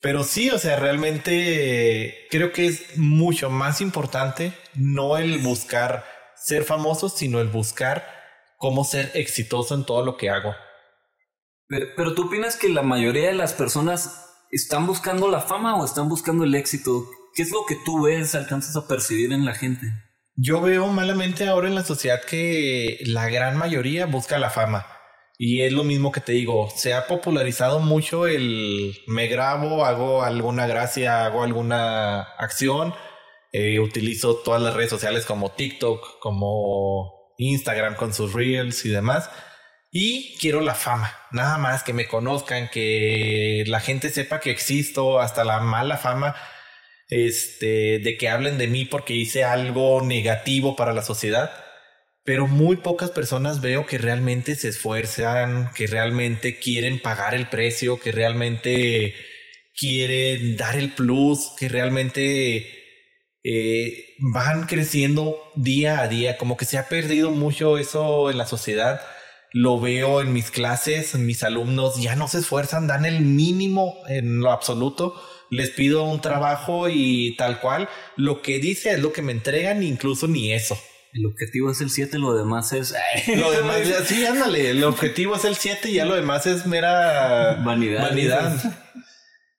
Pero 0.04 0.22
sí, 0.22 0.50
o 0.50 0.58
sea, 0.58 0.78
realmente 0.78 2.26
creo 2.30 2.52
que 2.52 2.66
es 2.66 2.98
mucho 2.98 3.48
más 3.48 3.80
importante 3.80 4.52
no 4.74 5.16
el 5.16 5.38
buscar 5.38 6.04
ser 6.36 6.64
famoso, 6.64 7.08
sino 7.08 7.40
el 7.40 7.48
buscar 7.48 8.06
cómo 8.58 8.84
ser 8.84 9.12
exitoso 9.14 9.74
en 9.74 9.86
todo 9.86 10.04
lo 10.04 10.18
que 10.18 10.28
hago. 10.28 10.54
Pero, 11.68 12.14
tú 12.14 12.26
opinas 12.26 12.56
que 12.56 12.68
la 12.68 12.82
mayoría 12.82 13.28
de 13.28 13.32
las 13.32 13.54
personas 13.54 14.26
están 14.50 14.86
buscando 14.86 15.30
la 15.30 15.40
fama 15.40 15.74
o 15.80 15.86
están 15.86 16.10
buscando 16.10 16.44
el 16.44 16.54
éxito. 16.54 17.08
¿Qué 17.34 17.40
es 17.40 17.50
lo 17.50 17.64
que 17.66 17.78
tú 17.86 18.02
ves, 18.02 18.34
alcanzas 18.34 18.76
a 18.76 18.86
percibir 18.86 19.32
en 19.32 19.46
la 19.46 19.54
gente? 19.54 19.86
Yo 20.36 20.60
veo 20.60 20.86
malamente 20.88 21.48
ahora 21.48 21.68
en 21.68 21.74
la 21.74 21.82
sociedad 21.82 22.20
que 22.22 22.98
la 23.06 23.30
gran 23.30 23.56
mayoría 23.56 24.04
busca 24.04 24.38
la 24.38 24.50
fama. 24.50 24.84
Y 25.36 25.62
es 25.62 25.72
lo 25.72 25.84
mismo 25.84 26.12
que 26.12 26.20
te 26.20 26.32
digo, 26.32 26.70
se 26.74 26.94
ha 26.94 27.06
popularizado 27.06 27.80
mucho 27.80 28.26
el 28.26 28.96
me 29.06 29.26
grabo, 29.26 29.84
hago 29.84 30.22
alguna 30.22 30.66
gracia, 30.66 31.24
hago 31.24 31.42
alguna 31.42 32.22
acción, 32.38 32.94
eh, 33.52 33.80
utilizo 33.80 34.36
todas 34.36 34.62
las 34.62 34.74
redes 34.74 34.90
sociales 34.90 35.26
como 35.26 35.52
TikTok, 35.52 36.20
como 36.20 37.34
Instagram 37.38 37.96
con 37.96 38.14
sus 38.14 38.32
reels 38.32 38.84
y 38.84 38.90
demás 38.90 39.28
y 39.96 40.36
quiero 40.40 40.60
la 40.60 40.74
fama, 40.74 41.16
nada 41.30 41.56
más 41.56 41.84
que 41.84 41.92
me 41.92 42.08
conozcan, 42.08 42.68
que 42.68 43.62
la 43.68 43.78
gente 43.78 44.10
sepa 44.10 44.40
que 44.40 44.50
existo, 44.50 45.20
hasta 45.20 45.44
la 45.44 45.60
mala 45.60 45.98
fama, 45.98 46.34
este, 47.10 48.00
de 48.00 48.16
que 48.18 48.28
hablen 48.28 48.58
de 48.58 48.66
mí 48.66 48.86
porque 48.86 49.14
hice 49.14 49.44
algo 49.44 50.02
negativo 50.02 50.74
para 50.74 50.92
la 50.94 51.02
sociedad. 51.02 51.63
Pero 52.24 52.46
muy 52.46 52.76
pocas 52.76 53.10
personas 53.10 53.60
veo 53.60 53.86
que 53.86 53.98
realmente 53.98 54.56
se 54.56 54.68
esfuerzan, 54.68 55.70
que 55.74 55.86
realmente 55.86 56.58
quieren 56.58 57.00
pagar 57.00 57.34
el 57.34 57.48
precio, 57.48 58.00
que 58.00 58.12
realmente 58.12 59.14
quieren 59.78 60.56
dar 60.56 60.76
el 60.76 60.92
plus, 60.92 61.52
que 61.58 61.68
realmente 61.68 62.66
eh, 63.42 64.14
van 64.18 64.66
creciendo 64.66 65.36
día 65.54 66.00
a 66.00 66.08
día, 66.08 66.38
como 66.38 66.56
que 66.56 66.64
se 66.64 66.78
ha 66.78 66.88
perdido 66.88 67.30
mucho 67.30 67.76
eso 67.78 68.30
en 68.30 68.38
la 68.38 68.46
sociedad 68.46 69.00
lo 69.54 69.78
veo 69.78 70.20
en 70.20 70.32
mis 70.32 70.50
clases, 70.50 71.14
mis 71.14 71.44
alumnos 71.44 72.02
ya 72.02 72.16
no 72.16 72.26
se 72.26 72.38
esfuerzan, 72.38 72.88
dan 72.88 73.04
el 73.04 73.20
mínimo 73.20 73.94
en 74.08 74.40
lo 74.40 74.50
absoluto. 74.50 75.14
Les 75.48 75.70
pido 75.70 76.02
un 76.02 76.20
trabajo 76.20 76.88
y 76.88 77.36
tal 77.36 77.60
cual. 77.60 77.88
Lo 78.16 78.42
que 78.42 78.58
dice 78.58 78.90
es 78.90 78.98
lo 78.98 79.12
que 79.12 79.22
me 79.22 79.30
entregan, 79.30 79.84
incluso 79.84 80.26
ni 80.26 80.52
eso. 80.52 80.76
El 81.14 81.26
objetivo 81.26 81.70
es 81.70 81.80
el 81.80 81.90
7, 81.90 82.18
lo 82.18 82.34
demás 82.34 82.72
es. 82.72 82.92
lo 83.36 83.52
demás, 83.52 83.82
sí, 84.06 84.26
ándale. 84.26 84.70
El 84.70 84.82
objetivo 84.82 85.36
es 85.36 85.44
el 85.44 85.54
7 85.54 85.88
y 85.88 85.94
ya 85.94 86.04
lo 86.04 86.16
demás 86.16 86.44
es 86.46 86.66
mera 86.66 87.54
vanidad. 87.64 88.02
vanidad. 88.02 88.52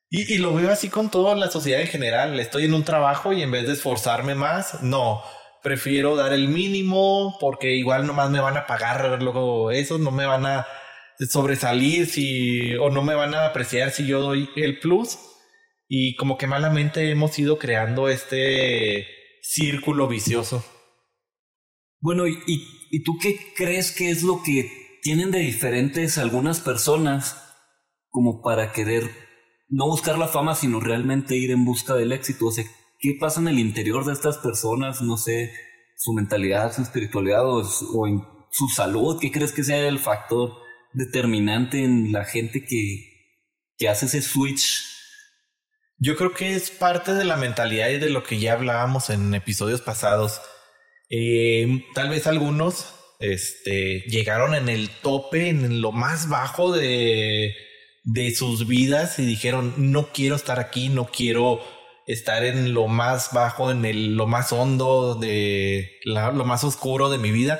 Y, 0.10 0.34
y, 0.34 0.38
lo 0.38 0.54
veo 0.54 0.70
así 0.70 0.90
con 0.90 1.10
toda 1.10 1.34
la 1.34 1.50
sociedad 1.50 1.80
en 1.80 1.88
general. 1.88 2.40
Estoy 2.42 2.66
en 2.66 2.74
un 2.74 2.84
trabajo 2.84 3.32
y 3.32 3.42
en 3.42 3.52
vez 3.52 3.68
de 3.68 3.74
esforzarme 3.74 4.36
más, 4.36 4.84
no 4.84 5.24
prefiero 5.64 6.16
dar 6.16 6.32
el 6.32 6.48
mínimo 6.48 7.38
porque 7.40 7.74
igual 7.76 8.06
nomás 8.06 8.30
me 8.30 8.40
van 8.40 8.56
a 8.56 8.68
pagar 8.68 9.22
luego 9.24 9.72
eso, 9.72 9.98
no 9.98 10.12
me 10.12 10.26
van 10.28 10.46
a 10.46 10.68
sobresalir 11.28 12.06
si 12.06 12.76
o 12.76 12.92
no 12.92 13.02
me 13.02 13.16
van 13.16 13.34
a 13.34 13.48
apreciar 13.48 13.90
si 13.90 14.06
yo 14.06 14.22
doy 14.22 14.48
el 14.58 14.78
plus 14.78 15.18
y 15.88 16.16
como 16.18 16.38
que 16.38 16.46
malamente 16.46 17.10
hemos 17.10 17.40
ido 17.40 17.58
creando 17.58 18.10
este 18.10 19.08
círculo 19.42 20.08
vicioso. 20.08 20.64
Bueno, 22.00 22.28
¿y, 22.28 22.38
¿y 22.92 23.04
tú 23.04 23.18
qué 23.20 23.54
crees 23.56 23.92
que 23.92 24.10
es 24.10 24.24
lo 24.24 24.42
que 24.44 25.00
tienen 25.02 25.32
de 25.32 25.40
diferentes 25.40 26.18
algunas 26.18 26.60
personas 26.60 27.42
como 28.10 28.42
para 28.42 28.72
querer 28.72 29.10
no 29.68 29.88
buscar 29.88 30.18
la 30.18 30.28
fama, 30.28 30.56
sino 30.56 30.80
realmente 30.80 31.36
ir 31.36 31.52
en 31.52 31.66
busca 31.66 31.96
del 31.96 32.12
éxito? 32.12 32.48
O 32.48 32.52
sea, 32.52 32.66
¿qué 33.00 33.18
pasa 33.20 33.40
en 33.40 33.48
el 33.48 33.60
interior 33.60 34.06
de 34.06 34.14
estas 34.14 34.38
personas? 34.38 35.02
No 35.02 35.18
sé, 35.18 35.52
su 35.98 36.14
mentalidad, 36.14 36.74
su 36.74 36.82
espiritualidad 36.82 37.46
o, 37.46 37.64
o 37.94 38.08
en 38.08 38.22
su 38.52 38.68
salud. 38.68 39.20
¿Qué 39.20 39.32
crees 39.32 39.52
que 39.52 39.64
sea 39.64 39.88
el 39.88 40.00
factor 40.00 40.54
determinante 40.94 41.84
en 41.84 42.12
la 42.12 42.24
gente 42.24 42.64
que, 42.66 43.34
que 43.78 43.90
hace 43.90 44.06
ese 44.06 44.22
switch 44.22 44.96
yo 45.98 46.16
creo 46.16 46.34
que 46.34 46.56
es 46.56 46.72
parte 46.72 47.14
de 47.14 47.24
la 47.24 47.38
mentalidad 47.38 47.90
y 47.90 48.00
de 48.00 48.10
lo 48.10 48.24
que 48.24 48.40
ya 48.40 48.54
hablábamos 48.54 49.10
en 49.10 49.34
episodios 49.34 49.82
pasados. 49.82 50.42
Eh, 51.10 51.86
tal 51.94 52.10
vez 52.10 52.28
algunos 52.28 52.94
este, 53.20 54.02
llegaron 54.08 54.56
en 54.56 54.70
el 54.70 54.90
tope, 54.90 55.50
en 55.50 55.82
lo 55.82 55.92
más 55.92 56.30
bajo 56.30 56.72
de, 56.72 57.56
de 58.04 58.36
sus 58.36 58.68
vidas 58.68 59.20
y 59.20 59.26
dijeron, 59.26 59.74
no 59.78 60.10
quiero 60.14 60.36
estar 60.36 60.60
aquí, 60.60 60.90
no 60.90 61.06
quiero 61.06 61.62
estar 62.08 62.46
en 62.46 62.74
lo 62.74 62.88
más 62.88 63.30
bajo, 63.34 63.72
en 63.72 63.86
el, 63.86 64.16
lo 64.16 64.28
más 64.28 64.52
hondo 64.52 65.16
de 65.16 66.00
lo 66.06 66.46
más 66.46 66.64
oscuro 66.64 67.10
de 67.10 67.18
mi 67.18 67.32
vida. 67.32 67.60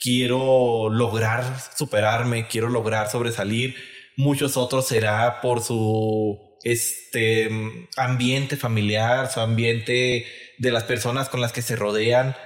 Quiero 0.00 0.90
lograr 0.90 1.44
superarme, 1.76 2.46
quiero 2.48 2.68
lograr 2.68 3.10
sobresalir. 3.10 3.74
Muchos 4.16 4.56
otros 4.56 4.86
será 4.86 5.40
por 5.40 5.62
su 5.62 6.38
este 6.62 7.48
ambiente 7.96 8.56
familiar, 8.56 9.30
su 9.30 9.40
ambiente 9.40 10.26
de 10.58 10.70
las 10.70 10.84
personas 10.84 11.28
con 11.28 11.40
las 11.40 11.52
que 11.52 11.62
se 11.62 11.76
rodean. 11.76 12.36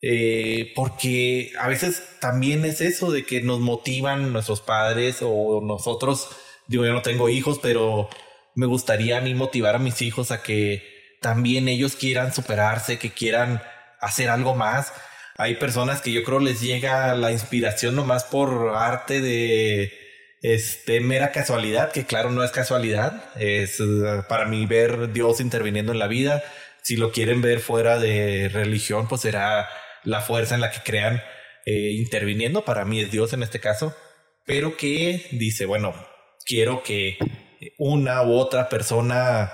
Eh, 0.00 0.72
porque 0.76 1.52
a 1.58 1.68
veces 1.68 2.02
también 2.20 2.64
es 2.64 2.80
eso 2.80 3.10
de 3.10 3.24
que 3.24 3.40
nos 3.42 3.60
motivan 3.60 4.32
nuestros 4.32 4.60
padres 4.60 5.18
o 5.22 5.60
nosotros, 5.62 6.28
digo, 6.68 6.84
yo 6.84 6.92
no 6.92 7.02
tengo 7.02 7.28
hijos, 7.28 7.58
pero 7.60 8.08
me 8.54 8.66
gustaría 8.66 9.18
a 9.18 9.20
mí 9.20 9.34
motivar 9.34 9.76
a 9.76 9.78
mis 9.80 10.02
hijos 10.02 10.30
a 10.30 10.42
que 10.42 11.16
también 11.20 11.68
ellos 11.68 11.96
quieran 11.96 12.32
superarse, 12.32 12.98
que 12.98 13.10
quieran 13.10 13.62
hacer 14.00 14.30
algo 14.30 14.54
más. 14.54 14.92
Hay 15.36 15.56
personas 15.56 16.00
que 16.00 16.12
yo 16.12 16.24
creo 16.24 16.40
les 16.40 16.60
llega 16.60 17.14
la 17.14 17.32
inspiración 17.32 17.96
nomás 17.96 18.24
por 18.24 18.74
arte 18.76 19.20
de 19.20 19.92
este, 20.42 21.00
mera 21.00 21.32
casualidad, 21.32 21.92
que 21.92 22.04
claro, 22.06 22.30
no 22.30 22.44
es 22.44 22.50
casualidad, 22.50 23.24
es 23.36 23.80
uh, 23.80 24.24
para 24.28 24.46
mí 24.46 24.66
ver 24.66 25.12
Dios 25.12 25.40
interviniendo 25.40 25.92
en 25.92 25.98
la 25.98 26.08
vida. 26.08 26.42
Si 26.82 26.96
lo 26.96 27.12
quieren 27.12 27.42
ver 27.42 27.60
fuera 27.60 27.98
de 27.98 28.48
religión, 28.52 29.08
pues 29.08 29.22
será 29.22 29.68
la 30.08 30.22
fuerza 30.22 30.54
en 30.54 30.62
la 30.62 30.70
que 30.70 30.80
crean 30.80 31.22
eh, 31.66 31.92
interviniendo. 31.92 32.64
Para 32.64 32.84
mí 32.84 33.00
es 33.00 33.10
Dios 33.10 33.32
en 33.34 33.42
este 33.42 33.60
caso, 33.60 33.94
pero 34.46 34.76
que 34.76 35.26
dice, 35.32 35.66
bueno, 35.66 35.94
quiero 36.46 36.82
que 36.82 37.18
una 37.76 38.22
u 38.22 38.32
otra 38.32 38.68
persona 38.68 39.52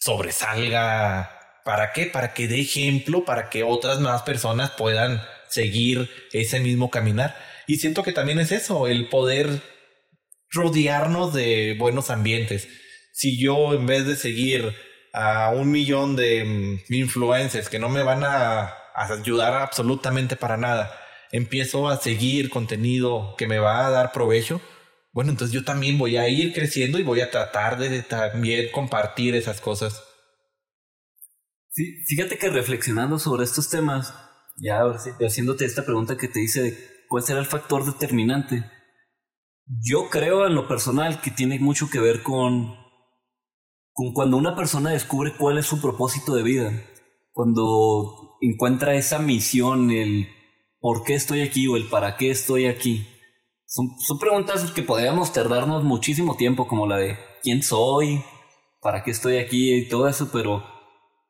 sobresalga. 0.00 1.30
¿Para 1.64 1.92
qué? 1.92 2.06
Para 2.06 2.34
que 2.34 2.48
dé 2.48 2.60
ejemplo, 2.60 3.24
para 3.24 3.48
que 3.48 3.62
otras 3.62 4.00
más 4.00 4.22
personas 4.22 4.72
puedan 4.72 5.22
seguir 5.48 6.10
ese 6.32 6.58
mismo 6.58 6.90
caminar. 6.90 7.36
Y 7.66 7.76
siento 7.76 8.02
que 8.02 8.12
también 8.12 8.40
es 8.40 8.50
eso, 8.52 8.88
el 8.88 9.08
poder 9.08 9.62
rodearnos 10.50 11.32
de 11.32 11.76
buenos 11.78 12.10
ambientes. 12.10 12.68
Si 13.12 13.40
yo 13.40 13.72
en 13.72 13.86
vez 13.86 14.04
de 14.06 14.16
seguir 14.16 14.74
a 15.12 15.50
un 15.50 15.70
millón 15.70 16.16
de 16.16 16.44
mm, 16.44 16.92
influencers 16.92 17.68
que 17.68 17.78
no 17.78 17.88
me 17.88 18.02
van 18.02 18.24
a, 18.24 18.74
ayudar 18.94 19.54
absolutamente 19.54 20.36
para 20.36 20.56
nada, 20.56 20.94
empiezo 21.32 21.88
a 21.88 21.96
seguir 21.96 22.48
contenido 22.50 23.34
que 23.36 23.48
me 23.48 23.58
va 23.58 23.86
a 23.86 23.90
dar 23.90 24.12
provecho, 24.12 24.60
bueno, 25.14 25.30
entonces 25.30 25.54
yo 25.54 25.64
también 25.64 25.96
voy 25.96 26.16
a 26.16 26.28
ir 26.28 26.52
creciendo 26.52 26.98
y 26.98 27.04
voy 27.04 27.20
a 27.20 27.30
tratar 27.30 27.78
de 27.78 28.02
también 28.02 28.72
compartir 28.72 29.36
esas 29.36 29.60
cosas. 29.60 30.02
Sí, 31.70 32.04
fíjate 32.08 32.36
que 32.36 32.50
reflexionando 32.50 33.20
sobre 33.20 33.44
estos 33.44 33.70
temas, 33.70 34.12
ya 34.56 34.80
haciéndote 35.24 35.64
esta 35.64 35.84
pregunta 35.84 36.16
que 36.16 36.26
te 36.26 36.42
hice 36.42 37.04
cuál 37.08 37.22
será 37.22 37.38
el 37.38 37.46
factor 37.46 37.84
determinante, 37.84 38.68
yo 39.66 40.10
creo 40.10 40.46
en 40.46 40.54
lo 40.56 40.66
personal 40.66 41.20
que 41.20 41.30
tiene 41.30 41.60
mucho 41.60 41.88
que 41.90 42.00
ver 42.00 42.22
con, 42.22 42.74
con 43.92 44.12
cuando 44.14 44.36
una 44.36 44.56
persona 44.56 44.90
descubre 44.90 45.32
cuál 45.36 45.58
es 45.58 45.66
su 45.66 45.80
propósito 45.80 46.34
de 46.34 46.42
vida, 46.42 46.72
cuando 47.32 48.33
encuentra 48.50 48.94
esa 48.94 49.18
misión, 49.18 49.90
el 49.90 50.28
por 50.80 51.04
qué 51.04 51.14
estoy 51.14 51.40
aquí 51.40 51.66
o 51.66 51.76
el 51.76 51.88
para 51.88 52.16
qué 52.16 52.30
estoy 52.30 52.66
aquí. 52.66 53.06
Son, 53.66 53.88
son 53.98 54.18
preguntas 54.18 54.70
que 54.70 54.82
podríamos 54.82 55.32
tardarnos 55.32 55.84
muchísimo 55.84 56.36
tiempo, 56.36 56.66
como 56.68 56.86
la 56.86 56.98
de 56.98 57.18
quién 57.42 57.62
soy, 57.62 58.22
para 58.80 59.02
qué 59.02 59.10
estoy 59.10 59.38
aquí 59.38 59.74
y 59.74 59.88
todo 59.88 60.08
eso, 60.08 60.30
pero 60.32 60.64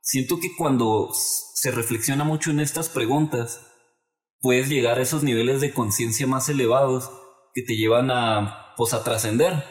siento 0.01 0.39
que 0.41 0.55
cuando 0.57 1.11
se 1.13 1.71
reflexiona 1.71 2.25
mucho 2.25 2.51
en 2.51 2.61
estas 2.61 2.89
preguntas, 2.89 3.71
puedes 4.41 4.69
llegar 4.69 4.99
a 4.99 5.03
esos 5.03 5.23
niveles 5.23 5.61
de 5.61 5.73
conciencia 5.73 6.27
más 6.27 6.49
elevados 6.49 7.11
que 7.55 7.63
te 7.63 7.77
llevan 7.77 8.11
a, 8.11 8.75
pues, 8.77 8.93
a 8.93 9.03
trascender. 9.03 9.65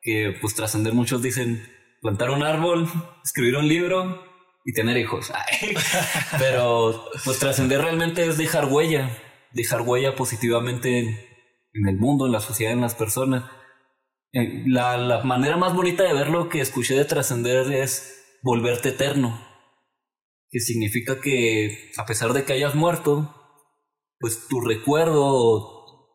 Que, 0.00 0.34
pues, 0.40 0.54
trascender 0.54 0.94
muchos 0.94 1.22
dicen 1.22 1.62
plantar 2.00 2.30
un 2.30 2.42
árbol, 2.42 2.88
escribir 3.24 3.56
un 3.56 3.68
libro 3.68 4.33
y 4.64 4.72
tener 4.72 4.96
hijos. 4.96 5.32
Pero, 6.38 7.04
pues, 7.24 7.38
trascender 7.38 7.80
realmente 7.80 8.26
es 8.26 8.38
dejar 8.38 8.66
huella, 8.66 9.16
dejar 9.52 9.82
huella 9.82 10.16
positivamente 10.16 10.98
en, 10.98 11.88
el 11.88 11.98
mundo, 11.98 12.26
en 12.26 12.32
la 12.32 12.40
sociedad, 12.40 12.72
en 12.72 12.80
las 12.80 12.94
personas. 12.94 13.44
Eh, 14.32 14.64
la, 14.66 14.96
la 14.96 15.22
manera 15.22 15.56
más 15.56 15.74
bonita 15.74 16.02
de 16.02 16.12
verlo 16.12 16.48
que 16.48 16.60
escuché 16.60 16.94
de 16.94 17.04
trascender 17.04 17.72
es 17.72 18.38
volverte 18.42 18.90
eterno. 18.90 19.40
Que 20.50 20.60
significa 20.60 21.20
que 21.20 21.90
a 21.96 22.06
pesar 22.06 22.32
de 22.32 22.44
que 22.44 22.52
hayas 22.52 22.74
muerto, 22.74 23.34
pues 24.18 24.46
tu 24.48 24.60
recuerdo, 24.60 25.74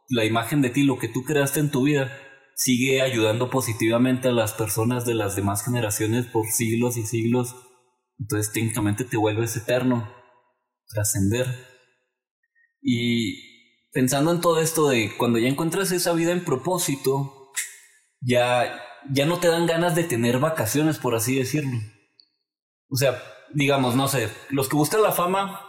la 0.10 0.26
imagen 0.26 0.62
de 0.62 0.70
ti, 0.70 0.84
lo 0.84 0.98
que 0.98 1.08
tú 1.08 1.24
creaste 1.24 1.60
en 1.60 1.72
tu 1.72 1.84
vida, 1.84 2.18
sigue 2.56 3.02
ayudando 3.02 3.50
positivamente 3.50 4.30
a 4.30 4.34
las 4.34 4.54
personas 4.54 5.06
de 5.06 5.14
las 5.14 5.36
demás 5.36 5.64
generaciones 5.64 6.26
por 6.26 6.48
siglos 6.48 6.98
y 6.98 7.06
siglos. 7.06 7.56
Entonces 8.20 8.52
técnicamente 8.52 9.06
te 9.06 9.18
vuelves 9.18 9.56
eterno, 9.56 10.14
trascender. 10.88 11.48
Y 12.82 13.90
pensando 13.92 14.32
en 14.32 14.42
todo 14.42 14.60
esto 14.60 14.90
de 14.90 15.16
cuando 15.18 15.40
ya 15.40 15.48
encuentras 15.48 15.92
esa 15.92 16.14
vida 16.14 16.32
en 16.32 16.44
propósito, 16.44 17.52
ya, 18.22 18.82
ya 19.10 19.26
no 19.26 19.40
te 19.40 19.48
dan 19.48 19.66
ganas 19.66 19.96
de 19.96 20.04
tener 20.04 20.40
vacaciones, 20.40 20.98
por 20.98 21.16
así 21.16 21.36
decirlo. 21.36 21.78
O 22.90 22.98
sea, 22.98 23.22
digamos, 23.54 23.96
no 23.96 24.08
sé, 24.08 24.30
los 24.50 24.68
que 24.68 24.76
buscan 24.76 25.02
la 25.02 25.12
fama 25.12 25.66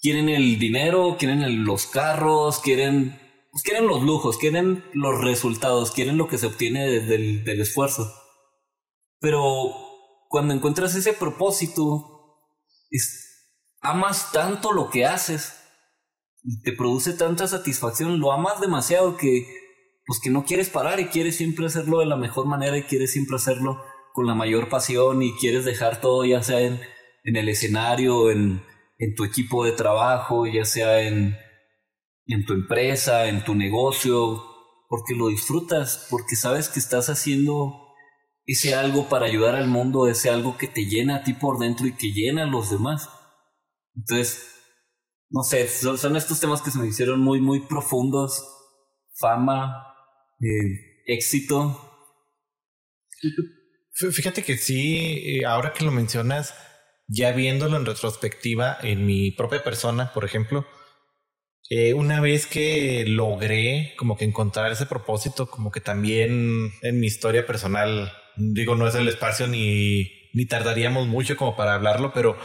quieren 0.00 0.28
el 0.28 0.58
dinero, 0.58 1.16
quieren 1.18 1.64
los 1.64 1.86
carros, 1.86 2.60
quieren 2.60 3.20
pues 3.56 3.62
quieren 3.62 3.86
los 3.86 4.02
lujos, 4.02 4.36
quieren 4.36 4.84
los 4.92 5.18
resultados, 5.22 5.90
quieren 5.90 6.18
lo 6.18 6.28
que 6.28 6.36
se 6.36 6.46
obtiene 6.46 7.00
del 7.00 7.60
esfuerzo. 7.60 8.12
Pero 9.18 9.85
cuando 10.36 10.52
encuentras 10.52 10.94
ese 10.94 11.14
propósito, 11.14 12.36
amas 13.80 14.32
tanto 14.32 14.70
lo 14.70 14.90
que 14.90 15.06
haces 15.06 15.54
y 16.42 16.60
te 16.60 16.72
produce 16.72 17.14
tanta 17.14 17.46
satisfacción, 17.46 18.20
lo 18.20 18.32
amas 18.32 18.60
demasiado 18.60 19.16
que 19.16 19.46
pues 20.04 20.20
que 20.20 20.28
no 20.28 20.44
quieres 20.44 20.68
parar 20.68 21.00
y 21.00 21.06
quieres 21.06 21.38
siempre 21.38 21.64
hacerlo 21.64 22.00
de 22.00 22.06
la 22.06 22.18
mejor 22.18 22.44
manera 22.44 22.76
y 22.76 22.82
quieres 22.82 23.12
siempre 23.12 23.36
hacerlo 23.36 23.82
con 24.12 24.26
la 24.26 24.34
mayor 24.34 24.68
pasión 24.68 25.22
y 25.22 25.32
quieres 25.38 25.64
dejar 25.64 26.02
todo 26.02 26.26
ya 26.26 26.42
sea 26.42 26.60
en, 26.60 26.82
en 27.24 27.36
el 27.36 27.48
escenario, 27.48 28.30
en, 28.30 28.62
en 28.98 29.14
tu 29.14 29.24
equipo 29.24 29.64
de 29.64 29.72
trabajo, 29.72 30.46
ya 30.46 30.66
sea 30.66 31.00
en, 31.00 31.34
en 32.26 32.44
tu 32.44 32.52
empresa, 32.52 33.26
en 33.28 33.42
tu 33.42 33.54
negocio, 33.54 34.44
porque 34.90 35.14
lo 35.14 35.28
disfrutas, 35.28 36.06
porque 36.10 36.36
sabes 36.36 36.68
que 36.68 36.78
estás 36.78 37.08
haciendo 37.08 37.85
ese 38.46 38.74
algo 38.74 39.08
para 39.08 39.26
ayudar 39.26 39.56
al 39.56 39.66
mundo, 39.66 40.08
ese 40.08 40.30
algo 40.30 40.56
que 40.56 40.68
te 40.68 40.86
llena 40.86 41.16
a 41.16 41.24
ti 41.24 41.34
por 41.34 41.58
dentro 41.58 41.86
y 41.86 41.96
que 41.96 42.12
llena 42.12 42.44
a 42.44 42.46
los 42.46 42.70
demás. 42.70 43.08
Entonces, 43.94 44.56
no 45.30 45.42
sé, 45.42 45.68
son, 45.68 46.16
estos 46.16 46.40
temas 46.40 46.62
que 46.62 46.70
se 46.70 46.78
me 46.78 46.86
hicieron 46.86 47.20
muy, 47.20 47.40
muy 47.40 47.60
profundos. 47.60 48.44
Fama, 49.18 49.84
eh, 50.40 51.02
éxito. 51.06 51.82
Fíjate 53.92 54.42
que 54.42 54.56
sí, 54.56 55.38
eh, 55.38 55.46
ahora 55.46 55.72
que 55.72 55.84
lo 55.84 55.90
mencionas, 55.90 56.54
ya 57.08 57.32
viéndolo 57.32 57.76
en 57.76 57.86
retrospectiva 57.86 58.76
en 58.82 59.06
mi 59.06 59.30
propia 59.30 59.64
persona, 59.64 60.12
por 60.12 60.24
ejemplo, 60.24 60.66
eh, 61.70 61.94
una 61.94 62.20
vez 62.20 62.46
que 62.46 63.04
logré 63.06 63.94
como 63.96 64.16
que 64.16 64.24
encontrar 64.24 64.70
ese 64.70 64.86
propósito, 64.86 65.50
como 65.50 65.72
que 65.72 65.80
también 65.80 66.72
en 66.82 67.00
mi 67.00 67.06
historia 67.06 67.46
personal, 67.46 68.12
digo, 68.36 68.74
no 68.74 68.86
es 68.86 68.94
el 68.94 69.08
espacio 69.08 69.46
ni, 69.46 70.10
ni 70.32 70.46
tardaríamos 70.46 71.06
mucho 71.06 71.36
como 71.36 71.56
para 71.56 71.74
hablarlo, 71.74 72.12
pero 72.12 72.36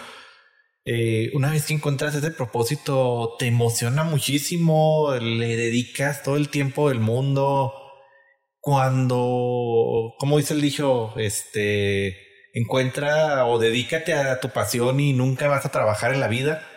eh, 0.85 1.29
una 1.33 1.51
vez 1.51 1.65
que 1.65 1.73
encuentras 1.73 2.15
ese 2.15 2.31
propósito, 2.31 3.35
te 3.37 3.47
emociona 3.47 4.03
muchísimo, 4.03 5.13
le 5.21 5.55
dedicas 5.55 6.23
todo 6.23 6.37
el 6.37 6.49
tiempo 6.49 6.89
del 6.89 6.99
mundo. 6.99 7.73
Cuando, 8.59 10.13
como 10.17 10.37
dice 10.37 10.53
el 10.53 10.61
dicho, 10.61 11.13
este, 11.17 12.17
encuentra 12.53 13.45
o 13.45 13.59
dedícate 13.59 14.13
a 14.13 14.39
tu 14.39 14.49
pasión 14.49 14.99
y 14.99 15.13
nunca 15.13 15.47
vas 15.47 15.65
a 15.65 15.71
trabajar 15.71 16.13
en 16.13 16.19
la 16.19 16.27
vida. 16.27 16.67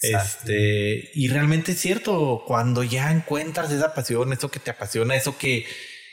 Este, 0.00 1.10
y 1.14 1.28
realmente 1.28 1.72
es 1.72 1.80
cierto, 1.80 2.44
cuando 2.46 2.84
ya 2.84 3.10
encuentras 3.10 3.72
esa 3.72 3.94
pasión, 3.94 4.32
eso 4.32 4.50
que 4.50 4.60
te 4.60 4.70
apasiona, 4.70 5.16
eso 5.16 5.36
que, 5.36 5.66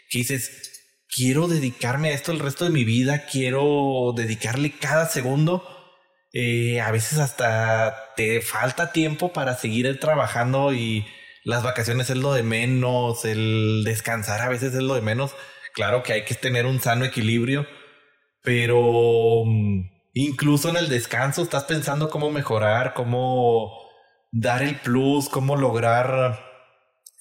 que 0.10 0.18
dices, 0.20 0.65
quiero 1.14 1.48
dedicarme 1.48 2.10
a 2.10 2.14
esto 2.14 2.32
el 2.32 2.40
resto 2.40 2.66
de 2.66 2.72
mi 2.72 2.84
vida, 2.84 3.26
quiero 3.26 4.14
dedicarle 4.16 4.78
cada 4.78 5.08
segundo. 5.08 5.64
Eh, 6.34 6.82
a 6.82 6.92
veces 6.92 7.20
hasta 7.20 8.14
te 8.16 8.42
falta 8.42 8.92
tiempo 8.92 9.32
para 9.32 9.56
seguir 9.56 10.00
trabajando 10.00 10.74
y 10.74 11.06
las 11.46 11.64
vacaciones 11.64 12.10
es 12.10 12.18
lo 12.18 12.34
de 12.34 12.44
menos, 12.44 13.24
el 13.24 13.84
descansar 13.86 14.42
a 14.42 14.50
veces 14.50 14.74
es 14.74 14.82
lo 14.82 14.96
de 14.96 15.02
menos. 15.02 15.36
Claro 15.74 16.04
que 16.04 16.14
hay 16.14 16.26
que 16.26 16.36
tener 16.36 16.66
un 16.66 16.82
sano 16.82 17.06
equilibrio, 17.06 17.68
pero 18.42 19.44
mm, 19.46 19.90
incluso 20.14 20.70
en 20.70 20.78
el 20.78 20.90
descanso 20.90 21.44
estás 21.44 21.66
pensando 21.66 22.10
cómo 22.10 22.32
mejorar, 22.32 22.94
cómo 22.94 23.72
dar 24.32 24.64
el 24.64 24.80
plus, 24.80 25.30
cómo 25.30 25.56
lograr 25.56 26.40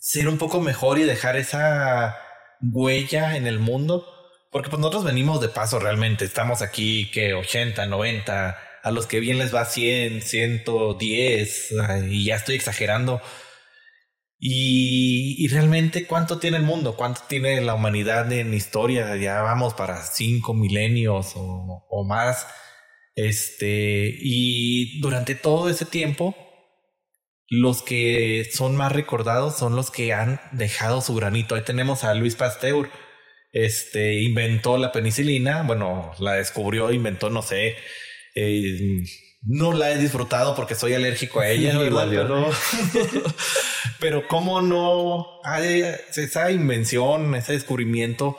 ser 0.01 0.29
un 0.29 0.39
poco 0.39 0.61
mejor 0.61 0.99
y 0.99 1.05
dejar 1.05 1.37
esa 1.37 2.17
huella 2.61 3.37
en 3.37 3.47
el 3.47 3.59
mundo. 3.59 4.07
Porque 4.51 4.71
pues 4.71 4.79
nosotros 4.79 5.05
venimos 5.05 5.41
de 5.41 5.49
paso 5.49 5.81
realmente, 5.81 6.25
estamos 6.25 6.63
aquí 6.63 7.11
que 7.11 7.35
80, 7.35 7.87
90, 7.87 8.57
a 8.85 8.91
los 8.93 9.07
que 9.07 9.19
bien 9.19 9.39
les 9.39 9.53
va 9.53 9.65
100, 9.65 10.23
110, 10.23 11.75
y 12.09 12.25
ya 12.25 12.37
estoy 12.37 12.55
exagerando. 12.55 13.21
Y, 14.39 15.37
y, 15.39 15.49
realmente 15.49 16.07
cuánto 16.07 16.39
tiene 16.39 16.59
el 16.59 16.65
mundo, 16.65 16.97
cuánto 16.97 17.23
tiene 17.29 17.61
la 17.63 17.75
humanidad 17.75 18.31
en 18.31 18.53
historia, 18.53 19.17
ya 19.17 19.41
vamos 19.41 19.75
para 19.75 20.03
cinco 20.03 20.55
milenios 20.55 21.33
o, 21.35 21.87
o 21.89 22.05
más. 22.05 22.47
Este, 23.17 24.15
y 24.21 25.01
durante 25.01 25.35
todo 25.35 25.71
ese 25.71 25.87
tiempo, 25.87 26.37
los 27.49 27.83
que 27.83 28.49
son 28.53 28.77
más 28.77 28.93
recordados 28.93 29.57
son 29.57 29.77
los 29.77 29.91
que 29.91 30.13
han 30.13 30.41
dejado 30.53 31.01
su 31.01 31.15
granito. 31.15 31.55
Ahí 31.55 31.63
tenemos 31.63 32.05
a 32.05 32.15
Luis 32.15 32.37
Pasteur. 32.37 32.91
Este 33.53 34.21
inventó 34.23 34.79
la 34.79 34.91
penicilina, 34.91 35.63
bueno, 35.63 36.13
la 36.19 36.35
descubrió, 36.35 36.91
inventó, 36.93 37.31
no 37.31 37.43
sé. 37.43 37.77
Eh, 38.35 39.05
no 39.43 39.73
la 39.73 39.93
he 39.93 39.99
disfrutado 39.99 40.55
porque 40.57 40.75
soy 40.75 40.95
alérgico 40.95 41.41
a 41.41 41.49
ella, 41.49 41.79
pero, 42.09 42.51
pero 44.01 44.27
cómo 44.27 44.63
no 44.63 45.27
esa 46.17 46.51
invención, 46.51 47.35
ese 47.35 47.53
descubrimiento 47.53 48.39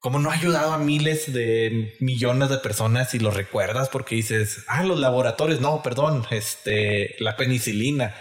como 0.00 0.18
no 0.18 0.30
ha 0.30 0.34
ayudado 0.34 0.72
a 0.72 0.78
miles 0.78 1.32
de 1.32 1.96
millones 2.00 2.50
de 2.50 2.58
personas 2.58 3.14
y 3.14 3.18
lo 3.18 3.30
recuerdas 3.30 3.88
porque 3.88 4.14
dices, 4.14 4.64
ah, 4.68 4.84
los 4.84 4.98
laboratorios, 4.98 5.60
no, 5.60 5.82
perdón, 5.82 6.24
este, 6.30 7.16
la 7.18 7.36
penicilina. 7.36 8.14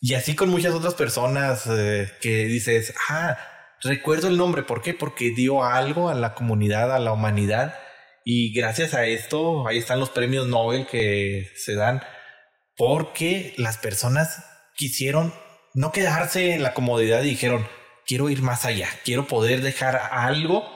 Y 0.00 0.14
así 0.14 0.34
con 0.34 0.50
muchas 0.50 0.74
otras 0.74 0.94
personas 0.94 1.66
eh, 1.66 2.10
que 2.20 2.44
dices, 2.44 2.94
ah, 3.08 3.38
recuerdo 3.82 4.28
el 4.28 4.36
nombre, 4.36 4.62
¿por 4.62 4.82
qué? 4.82 4.92
Porque 4.92 5.30
dio 5.30 5.64
algo 5.64 6.10
a 6.10 6.14
la 6.14 6.34
comunidad, 6.34 6.94
a 6.94 6.98
la 6.98 7.12
humanidad. 7.12 7.74
Y 8.24 8.52
gracias 8.52 8.92
a 8.92 9.06
esto, 9.06 9.66
ahí 9.66 9.78
están 9.78 10.00
los 10.00 10.10
premios 10.10 10.46
Nobel 10.46 10.86
que 10.86 11.50
se 11.56 11.74
dan 11.74 12.02
porque 12.76 13.54
las 13.56 13.78
personas 13.78 14.44
quisieron 14.76 15.32
no 15.72 15.92
quedarse 15.92 16.52
en 16.52 16.62
la 16.62 16.74
comodidad 16.74 17.22
y 17.22 17.30
dijeron, 17.30 17.66
quiero 18.06 18.28
ir 18.28 18.42
más 18.42 18.64
allá, 18.66 18.88
quiero 19.04 19.26
poder 19.26 19.62
dejar 19.62 19.96
algo 20.10 20.75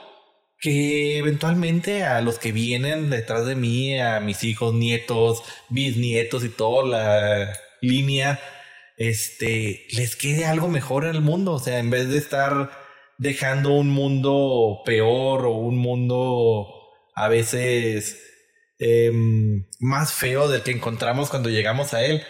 que 0.61 1.19
eventualmente 1.19 2.05
a 2.05 2.21
los 2.21 2.39
que 2.39 2.53
vienen 2.53 3.11
detrás 3.11 3.47
de 3.47 3.57
mí, 3.57 3.99
a 3.99 4.21
mis 4.21 4.45
hijos, 4.45 4.75
nietos, 4.75 5.43
bisnietos 5.71 6.45
y 6.45 6.51
toda 6.51 6.87
la 6.87 7.59
línea, 7.81 8.41
este, 8.97 9.87
les 9.93 10.17
quede 10.17 10.45
algo 10.45 10.69
mejor 10.69 11.05
en 11.05 11.17
el 11.17 11.23
mundo. 11.23 11.53
O 11.53 11.59
sea, 11.59 11.79
en 11.79 11.91
vez 11.91 12.09
de 12.11 12.19
estar 12.19 12.71
dejando 13.19 13.73
un 13.73 13.91
mundo 13.91 14.83
peor 14.85 15.47
o 15.47 15.53
un 15.53 15.79
mundo 15.79 16.69
a 17.15 17.29
veces 17.29 18.19
em, 18.79 19.67
más 19.81 20.13
feo 20.13 20.49
del 20.49 20.63
que 20.63 20.71
encontramos 20.73 21.31
cuando 21.31 21.51
llegamos 21.51 21.95
a 21.95 22.05
él, 22.05 22.23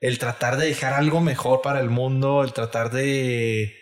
el 0.00 0.18
tratar 0.18 0.56
de 0.56 0.66
dejar 0.66 0.94
algo 0.94 1.20
mejor 1.20 1.62
para 1.62 1.80
el 1.80 1.90
mundo, 1.90 2.42
el 2.44 2.52
tratar 2.52 2.90
de 2.90 3.81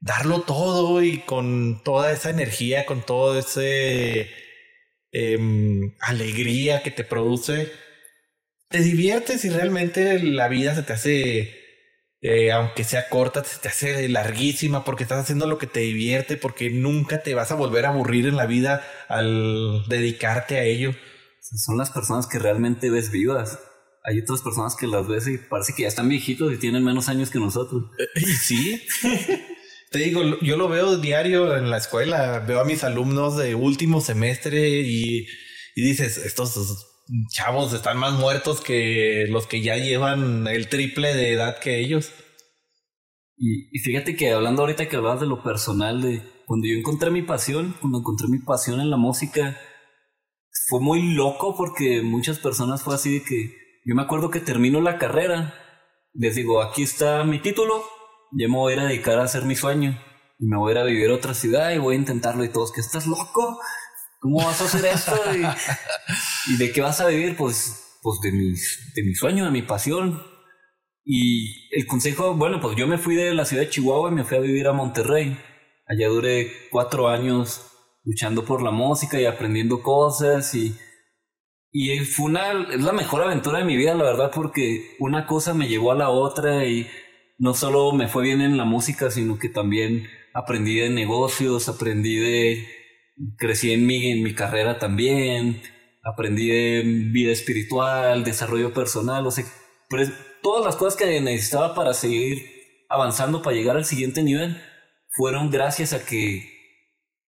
darlo 0.00 0.40
todo 0.42 1.02
y 1.02 1.18
con 1.18 1.82
toda 1.84 2.10
esa 2.12 2.30
energía, 2.30 2.86
con 2.86 3.02
toda 3.04 3.38
esa 3.38 3.62
em, 5.12 5.94
alegría 6.00 6.82
que 6.82 6.90
te 6.90 7.04
produce, 7.04 7.70
te 8.68 8.80
diviertes 8.80 9.44
y 9.44 9.50
realmente 9.50 10.18
la 10.22 10.48
vida 10.48 10.74
se 10.74 10.82
te 10.82 10.92
hace, 10.92 11.54
eh, 12.22 12.52
aunque 12.52 12.84
sea 12.84 13.08
corta, 13.08 13.44
se 13.44 13.58
te 13.58 13.68
hace 13.68 14.08
larguísima 14.08 14.84
porque 14.84 15.02
estás 15.02 15.20
haciendo 15.20 15.46
lo 15.46 15.58
que 15.58 15.66
te 15.66 15.80
divierte, 15.80 16.36
porque 16.36 16.70
nunca 16.70 17.22
te 17.22 17.34
vas 17.34 17.50
a 17.50 17.56
volver 17.56 17.84
a 17.84 17.90
aburrir 17.90 18.26
en 18.26 18.36
la 18.36 18.46
vida 18.46 18.86
al 19.08 19.84
dedicarte 19.88 20.58
a 20.58 20.64
ello. 20.64 20.92
Son 21.40 21.76
las 21.76 21.90
personas 21.90 22.26
que 22.26 22.38
realmente 22.38 22.90
ves 22.90 23.10
vivas. 23.10 23.58
Hay 24.04 24.20
otras 24.20 24.40
personas 24.40 24.76
que 24.76 24.86
las 24.86 25.06
ves 25.08 25.26
y 25.26 25.36
parece 25.36 25.74
que 25.74 25.82
ya 25.82 25.88
están 25.88 26.08
viejitos 26.08 26.52
y 26.52 26.58
tienen 26.58 26.84
menos 26.84 27.08
años 27.08 27.30
que 27.30 27.38
nosotros. 27.38 27.84
Y 28.14 28.24
sí. 28.24 28.82
Te 29.90 29.98
digo, 29.98 30.22
yo 30.40 30.56
lo 30.56 30.68
veo 30.68 30.98
diario 30.98 31.56
en 31.56 31.68
la 31.68 31.78
escuela, 31.78 32.38
veo 32.38 32.60
a 32.60 32.64
mis 32.64 32.84
alumnos 32.84 33.36
de 33.36 33.56
último 33.56 34.00
semestre 34.00 34.82
y, 34.82 35.26
dices, 35.74 36.16
estos 36.16 36.86
chavos 37.32 37.72
están 37.72 37.96
más 37.96 38.12
muertos 38.12 38.60
que 38.60 39.26
los 39.28 39.48
que 39.48 39.62
ya 39.62 39.76
llevan 39.76 40.46
el 40.46 40.68
triple 40.68 41.12
de 41.12 41.32
edad 41.32 41.58
que 41.58 41.80
ellos. 41.80 42.12
Y, 43.36 43.76
fíjate 43.80 44.14
que 44.14 44.30
hablando 44.30 44.62
ahorita 44.62 44.88
que 44.88 44.94
hablabas 44.94 45.22
de 45.22 45.26
lo 45.26 45.42
personal, 45.42 46.02
de 46.02 46.22
cuando 46.46 46.68
yo 46.68 46.74
encontré 46.74 47.10
mi 47.10 47.22
pasión, 47.22 47.74
cuando 47.80 47.98
encontré 47.98 48.28
mi 48.28 48.38
pasión 48.38 48.80
en 48.80 48.90
la 48.90 48.96
música, 48.96 49.60
fue 50.68 50.80
muy 50.80 51.14
loco 51.14 51.56
porque 51.56 52.00
muchas 52.02 52.38
personas 52.38 52.84
fue 52.84 52.94
así 52.94 53.14
de 53.14 53.24
que 53.24 53.56
yo 53.84 53.96
me 53.96 54.02
acuerdo 54.02 54.30
que 54.30 54.38
termino 54.38 54.80
la 54.80 54.98
carrera, 54.98 55.52
les 56.12 56.36
digo, 56.36 56.62
aquí 56.62 56.84
está 56.84 57.24
mi 57.24 57.40
título, 57.40 57.82
yo 58.32 58.48
me 58.48 58.56
voy 58.56 58.74
a 58.74 58.84
dedicar 58.84 59.18
a 59.18 59.24
hacer 59.24 59.44
mi 59.44 59.56
sueño 59.56 59.98
y 60.38 60.46
me 60.46 60.56
voy 60.56 60.70
a 60.70 60.72
ir 60.72 60.78
a 60.78 60.84
vivir 60.84 61.10
a 61.10 61.14
otra 61.14 61.34
ciudad 61.34 61.70
y 61.72 61.78
voy 61.78 61.96
a 61.96 61.98
intentarlo 61.98 62.44
y 62.44 62.48
todos, 62.48 62.72
que 62.72 62.80
estás 62.80 63.06
loco? 63.06 63.60
¿Cómo 64.20 64.44
vas 64.44 64.60
a 64.60 64.64
hacer 64.64 64.84
esto? 64.86 65.12
Y, 66.48 66.56
de 66.56 66.72
qué 66.72 66.80
vas 66.80 67.00
a 67.00 67.06
vivir? 67.06 67.36
Pues, 67.36 67.98
pues 68.02 68.20
de, 68.22 68.32
mi, 68.32 68.50
de 68.50 69.02
mi 69.04 69.14
sueño, 69.14 69.44
de 69.44 69.50
mi 69.50 69.62
pasión. 69.62 70.22
Y 71.04 71.74
el 71.74 71.86
consejo, 71.86 72.34
bueno, 72.34 72.60
pues 72.60 72.76
yo 72.76 72.86
me 72.86 72.98
fui 72.98 73.14
de 73.14 73.34
la 73.34 73.44
ciudad 73.44 73.62
de 73.62 73.70
Chihuahua 73.70 74.10
y 74.10 74.14
me 74.14 74.24
fui 74.24 74.36
a 74.36 74.40
vivir 74.40 74.66
a 74.66 74.72
Monterrey. 74.72 75.38
Allá 75.86 76.08
duré 76.08 76.52
cuatro 76.70 77.08
años 77.08 77.66
luchando 78.04 78.44
por 78.44 78.62
la 78.62 78.70
música 78.70 79.20
y 79.20 79.26
aprendiendo 79.26 79.82
cosas 79.82 80.54
y, 80.54 80.76
y 81.72 81.98
fue 82.00 82.26
una, 82.26 82.52
es 82.72 82.82
la 82.82 82.92
mejor 82.92 83.22
aventura 83.22 83.58
de 83.58 83.64
mi 83.64 83.76
vida, 83.76 83.94
la 83.94 84.04
verdad, 84.04 84.30
porque 84.34 84.96
una 84.98 85.26
cosa 85.26 85.54
me 85.54 85.68
llevó 85.68 85.92
a 85.92 85.96
la 85.96 86.10
otra 86.10 86.66
y 86.66 86.88
no 87.40 87.54
solo 87.54 87.92
me 87.92 88.06
fue 88.06 88.22
bien 88.24 88.42
en 88.42 88.58
la 88.58 88.66
música, 88.66 89.10
sino 89.10 89.38
que 89.38 89.48
también 89.48 90.06
aprendí 90.34 90.76
de 90.76 90.90
negocios, 90.90 91.70
aprendí 91.70 92.16
de, 92.16 92.68
crecí 93.38 93.72
en 93.72 93.86
mi, 93.86 94.10
en 94.10 94.22
mi 94.22 94.34
carrera 94.34 94.78
también, 94.78 95.62
aprendí 96.04 96.48
de 96.48 96.82
vida 96.84 97.32
espiritual, 97.32 98.24
desarrollo 98.24 98.74
personal, 98.74 99.26
o 99.26 99.30
sea, 99.30 99.46
todas 100.42 100.66
las 100.66 100.76
cosas 100.76 100.96
que 100.96 101.18
necesitaba 101.22 101.74
para 101.74 101.94
seguir 101.94 102.44
avanzando, 102.90 103.40
para 103.40 103.56
llegar 103.56 103.78
al 103.78 103.86
siguiente 103.86 104.22
nivel, 104.22 104.60
fueron 105.08 105.50
gracias 105.50 105.94
a 105.94 106.04
que, 106.04 106.44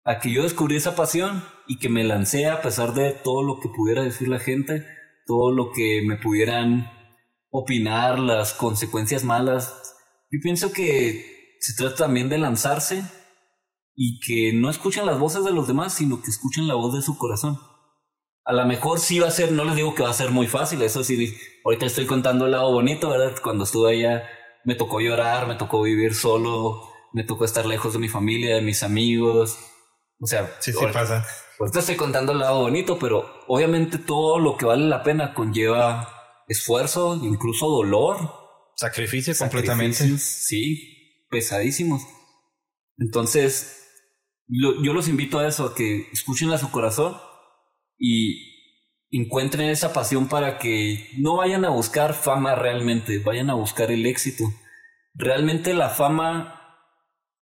a 0.04 0.18
que 0.18 0.30
yo 0.30 0.42
descubrí 0.42 0.76
esa 0.76 0.94
pasión 0.94 1.42
y 1.66 1.78
que 1.78 1.88
me 1.88 2.04
lancé 2.04 2.48
a 2.48 2.60
pesar 2.60 2.92
de 2.92 3.12
todo 3.12 3.42
lo 3.42 3.60
que 3.60 3.70
pudiera 3.70 4.02
decir 4.02 4.28
la 4.28 4.38
gente, 4.38 4.84
todo 5.24 5.52
lo 5.52 5.72
que 5.72 6.02
me 6.06 6.18
pudieran 6.18 6.90
opinar, 7.50 8.18
las 8.18 8.52
consecuencias 8.52 9.24
malas 9.24 9.82
yo 10.32 10.40
pienso 10.42 10.72
que 10.72 11.56
se 11.60 11.74
trata 11.74 12.06
también 12.06 12.28
de 12.28 12.38
lanzarse 12.38 13.04
y 13.94 14.18
que 14.20 14.52
no 14.54 14.70
escuchen 14.70 15.06
las 15.06 15.18
voces 15.18 15.44
de 15.44 15.52
los 15.52 15.68
demás, 15.68 15.92
sino 15.92 16.22
que 16.22 16.30
escuchen 16.30 16.66
la 16.66 16.74
voz 16.74 16.94
de 16.94 17.02
su 17.02 17.18
corazón. 17.18 17.60
A 18.44 18.52
lo 18.52 18.66
mejor 18.66 18.98
sí 18.98 19.20
va 19.20 19.28
a 19.28 19.30
ser, 19.30 19.52
no 19.52 19.64
les 19.64 19.76
digo 19.76 19.94
que 19.94 20.02
va 20.02 20.10
a 20.10 20.14
ser 20.14 20.30
muy 20.30 20.48
fácil, 20.48 20.82
eso 20.82 21.04
sí, 21.04 21.36
ahorita 21.64 21.86
estoy 21.86 22.06
contando 22.06 22.46
el 22.46 22.52
lado 22.52 22.72
bonito, 22.72 23.10
¿verdad? 23.10 23.36
Cuando 23.42 23.64
estuve 23.64 23.92
allá 23.92 24.24
me 24.64 24.74
tocó 24.74 25.00
llorar, 25.00 25.46
me 25.46 25.56
tocó 25.56 25.82
vivir 25.82 26.14
solo, 26.14 26.88
me 27.12 27.24
tocó 27.24 27.44
estar 27.44 27.66
lejos 27.66 27.92
de 27.92 27.98
mi 27.98 28.08
familia, 28.08 28.56
de 28.56 28.62
mis 28.62 28.82
amigos. 28.82 29.58
O 30.18 30.26
sea, 30.26 30.56
sí, 30.60 30.72
sí 30.72 30.78
pasa. 30.92 31.26
Ahorita 31.58 31.80
estoy 31.80 31.96
contando 31.96 32.32
el 32.32 32.38
lado 32.38 32.60
bonito, 32.60 32.98
pero 32.98 33.44
obviamente 33.48 33.98
todo 33.98 34.38
lo 34.38 34.56
que 34.56 34.64
vale 34.64 34.86
la 34.86 35.02
pena 35.02 35.34
conlleva 35.34 36.08
esfuerzo, 36.48 37.20
incluso 37.22 37.68
dolor. 37.68 38.41
Sacrificio 38.82 39.32
completamente. 39.36 40.18
Sí, 40.18 41.26
pesadísimos. 41.30 42.02
Entonces, 42.98 43.88
yo 44.48 44.92
los 44.92 45.06
invito 45.06 45.38
a 45.38 45.46
eso, 45.46 45.66
a 45.66 45.74
que 45.76 46.08
escuchen 46.12 46.50
a 46.50 46.58
su 46.58 46.72
corazón 46.72 47.16
y 47.96 48.52
encuentren 49.12 49.68
esa 49.68 49.92
pasión 49.92 50.28
para 50.28 50.58
que 50.58 51.08
no 51.16 51.36
vayan 51.36 51.64
a 51.64 51.70
buscar 51.70 52.12
fama 52.12 52.56
realmente, 52.56 53.20
vayan 53.20 53.50
a 53.50 53.54
buscar 53.54 53.92
el 53.92 54.04
éxito. 54.04 54.44
Realmente 55.14 55.74
la 55.74 55.90
fama 55.90 56.58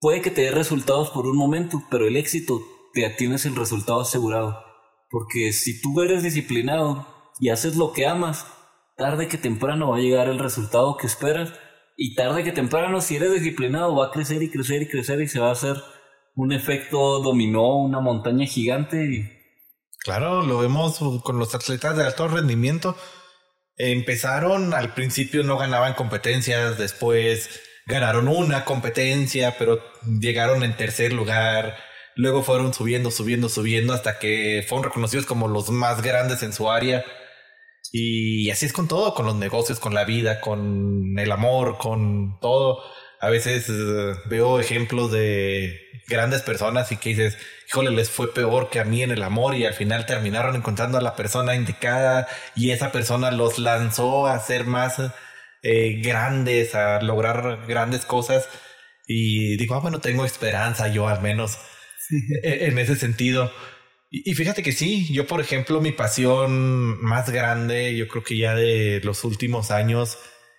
puede 0.01 0.23
que 0.23 0.33
te 0.33 0.43
dé 0.43 0.51
resultados 0.51 1.11
por 1.11 1.29
un 1.29 1.37
momento, 1.37 1.81
pero 1.93 2.09
el 2.09 2.17
éxito 2.17 2.61
te 2.93 3.09
tienes 3.11 3.47
el 3.47 3.55
resultado 3.55 4.01
asegurado. 4.01 4.65
Porque 5.11 5.53
si 5.53 5.81
tú 5.81 6.01
eres 6.03 6.25
disciplinado 6.25 7.07
y 7.39 7.51
haces 7.51 7.77
lo 7.77 7.93
que 7.93 8.07
amas, 8.07 8.47
tarde 9.01 9.29
que 9.29 9.39
temprano 9.39 9.89
va 9.89 9.97
a 9.97 10.01
llegar 10.01 10.29
el 10.29 10.39
resultado 10.39 10.97
que 10.99 11.07
esperas. 11.07 11.55
Y 11.97 12.15
tarde 12.15 12.45
que 12.45 12.53
temprano, 12.53 13.01
si 13.01 13.17
eres 13.17 13.33
disciplinado, 13.33 13.97
va 13.97 14.07
a 14.07 14.11
crecer 14.11 14.43
y 14.43 14.51
crecer 14.51 14.83
y 14.83 14.89
crecer 14.89 15.21
y 15.23 15.27
se 15.27 15.41
va 15.41 15.49
a 15.49 15.53
hacer 15.53 15.77
un 16.35 16.53
efecto 16.53 17.21
dominó, 17.21 17.79
una 17.79 18.01
montaña 18.01 18.47
gigante. 18.47 19.39
Claro, 20.05 20.43
lo 20.43 20.59
vemos 20.59 20.99
con 21.23 21.39
los 21.39 21.55
atletas 21.55 21.97
de 21.97 22.05
alto 22.05 22.29
rendimiento. 22.29 22.95
Empezaron, 23.77 24.75
al 24.75 24.93
principio 24.93 25.43
no 25.45 25.57
ganaban 25.57 25.95
competencias, 25.95 26.79
después 26.79 27.61
ganaron 27.87 28.29
una 28.29 28.67
competencia, 28.67 29.57
pero 29.59 29.81
llegaron 30.21 30.63
en 30.63 30.77
tercer 30.77 31.13
lugar. 31.15 31.77
Luego 32.17 32.43
fueron 32.43 32.75
subiendo, 32.75 33.11
subiendo, 33.11 33.49
subiendo 33.49 33.95
hasta 33.95 34.19
que 34.19 34.65
fueron 34.69 34.85
reconocidos 34.85 35.25
como 35.25 35.49
los 35.49 35.71
más 35.71 36.03
grandes 36.03 36.43
en 36.43 36.53
su 36.53 36.71
área. 36.71 37.03
Y 37.93 38.51
así 38.51 38.67
es 38.67 38.73
con 38.73 38.89
todo, 38.89 39.15
con 39.15 39.27
los 39.27 39.35
negocios, 39.35 39.81
con 39.81 39.95
la 39.95 40.05
vida, 40.05 40.41
con 40.41 41.19
el 41.19 41.33
amor, 41.33 41.79
con 41.79 42.39
todo. 42.41 42.83
A 43.21 43.29
veces 43.31 43.69
eh, 43.69 44.15
veo 44.27 44.61
ejemplos 44.61 45.11
de 45.13 45.79
grandes 46.09 46.43
personas 46.43 46.93
y 46.93 46.97
que 46.97 47.11
dices, 47.11 47.37
híjole, 47.69 47.91
les 47.91 48.11
fue 48.11 48.33
peor 48.33 48.71
que 48.71 48.81
a 48.81 48.85
mí 48.85 49.03
en 49.03 49.11
el 49.11 49.23
amor 49.23 49.55
y 49.55 49.65
al 49.65 49.75
final 49.75 50.07
terminaron 50.07 50.57
encontrando 50.57 50.99
a 50.99 51.03
la 51.03 51.17
persona 51.17 51.55
indicada 51.55 52.29
y 52.57 52.71
esa 52.71 52.93
persona 52.93 53.31
los 53.31 53.59
lanzó 53.59 54.27
a 54.27 54.39
ser 54.41 54.65
más 54.65 55.01
eh, 55.63 56.01
grandes, 56.03 56.75
a 56.75 57.03
lograr 57.03 57.67
grandes 57.67 58.05
cosas. 58.05 58.49
Y 59.07 59.57
digo, 59.57 59.75
ah, 59.75 59.81
bueno, 59.81 60.01
tengo 60.01 60.25
esperanza 60.25 60.89
yo 60.89 61.09
al 61.09 61.21
menos 61.21 61.59
e-, 62.43 62.67
en 62.67 62.79
ese 62.79 62.97
sentido. 62.97 63.53
Y, 64.11 64.35
fíjate 64.35 64.63
que 64.65 64.73
sí, 64.73 65.13
yo 65.13 65.27
por 65.27 65.41
ejemplo, 65.41 65.81
mi 65.81 65.93
pasión 65.93 67.01
más 67.01 67.31
grande, 67.31 67.97
yo 67.97 68.09
creo 68.09 68.25
que 68.25 68.37
ya 68.37 68.55
de 68.57 69.01
los 69.05 69.23
últimos 69.25 69.71
años, 69.71 70.19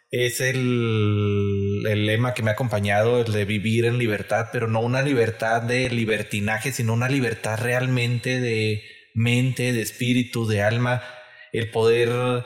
es 0.10 0.42
el, 0.42 1.84
el, 1.88 2.06
lema 2.06 2.34
que 2.34 2.44
me 2.44 2.52
ha 2.52 2.54
acompañado, 2.54 3.22
el 3.22 3.32
de 3.34 3.46
vivir 3.46 3.86
en 3.86 3.98
libertad, 3.98 4.48
pero 4.52 4.68
no 4.68 4.82
una 4.82 5.02
libertad 5.02 5.62
de 5.62 5.90
libertinaje, 5.90 6.72
sino 6.72 6.94
una 6.94 7.10
libertad 7.10 7.60
realmente 7.62 8.40
de 8.40 8.84
mente, 9.14 9.74
de 9.74 9.82
espíritu, 9.82 10.48
de 10.48 10.62
alma, 10.64 11.04
el 11.52 11.72
poder 11.72 12.46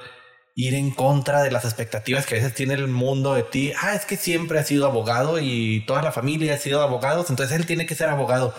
ir 0.55 0.73
en 0.73 0.89
contra 0.91 1.43
de 1.43 1.51
las 1.51 1.65
expectativas 1.65 2.25
que 2.25 2.35
a 2.35 2.37
veces 2.39 2.55
tiene 2.55 2.75
el 2.75 2.87
mundo 2.87 3.33
de 3.35 3.43
ti. 3.43 3.73
Ah, 3.81 3.93
es 3.93 4.05
que 4.05 4.17
siempre 4.17 4.57
ha 4.59 4.63
sido 4.63 4.87
abogado 4.87 5.39
y 5.39 5.83
toda 5.85 6.01
la 6.01 6.11
familia 6.11 6.55
ha 6.55 6.57
sido 6.57 6.81
abogados, 6.81 7.29
entonces 7.29 7.55
él 7.57 7.65
tiene 7.65 7.85
que 7.85 7.95
ser 7.95 8.09
abogado. 8.09 8.55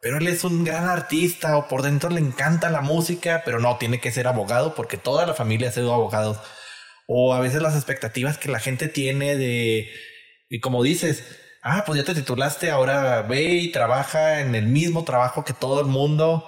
Pero 0.00 0.18
él 0.18 0.28
es 0.28 0.44
un 0.44 0.64
gran 0.64 0.86
artista 0.88 1.56
o 1.56 1.68
por 1.68 1.82
dentro 1.82 2.10
le 2.10 2.20
encanta 2.20 2.70
la 2.70 2.80
música, 2.80 3.42
pero 3.44 3.58
no, 3.58 3.78
tiene 3.78 4.00
que 4.00 4.12
ser 4.12 4.26
abogado 4.28 4.74
porque 4.74 4.96
toda 4.96 5.26
la 5.26 5.34
familia 5.34 5.68
ha 5.68 5.72
sido 5.72 5.92
abogados. 5.92 6.38
O 7.06 7.34
a 7.34 7.40
veces 7.40 7.62
las 7.62 7.74
expectativas 7.74 8.38
que 8.38 8.50
la 8.50 8.60
gente 8.60 8.88
tiene 8.88 9.36
de, 9.36 9.90
y 10.50 10.60
como 10.60 10.82
dices, 10.82 11.24
ah, 11.62 11.84
pues 11.86 11.98
ya 11.98 12.04
te 12.04 12.14
titulaste, 12.14 12.70
ahora 12.70 13.22
ve 13.22 13.54
y 13.54 13.72
trabaja 13.72 14.40
en 14.40 14.54
el 14.54 14.66
mismo 14.66 15.04
trabajo 15.04 15.44
que 15.44 15.52
todo 15.52 15.80
el 15.80 15.86
mundo 15.86 16.44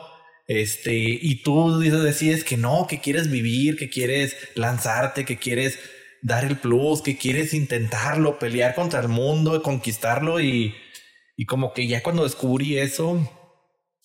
este, 0.50 0.96
y 0.96 1.44
tú 1.44 1.78
decides 1.78 2.42
que 2.42 2.56
no, 2.56 2.88
que 2.88 2.98
quieres 3.00 3.30
vivir, 3.30 3.76
que 3.76 3.88
quieres 3.88 4.36
lanzarte, 4.56 5.24
que 5.24 5.38
quieres 5.38 5.78
dar 6.22 6.44
el 6.44 6.58
plus, 6.58 7.02
que 7.02 7.16
quieres 7.16 7.54
intentarlo, 7.54 8.40
pelear 8.40 8.74
contra 8.74 8.98
el 8.98 9.06
mundo, 9.06 9.62
conquistarlo 9.62 10.40
y, 10.40 10.74
y 11.36 11.46
como 11.46 11.72
que 11.72 11.86
ya 11.86 12.02
cuando 12.02 12.24
descubrí 12.24 12.78
eso, 12.78 13.30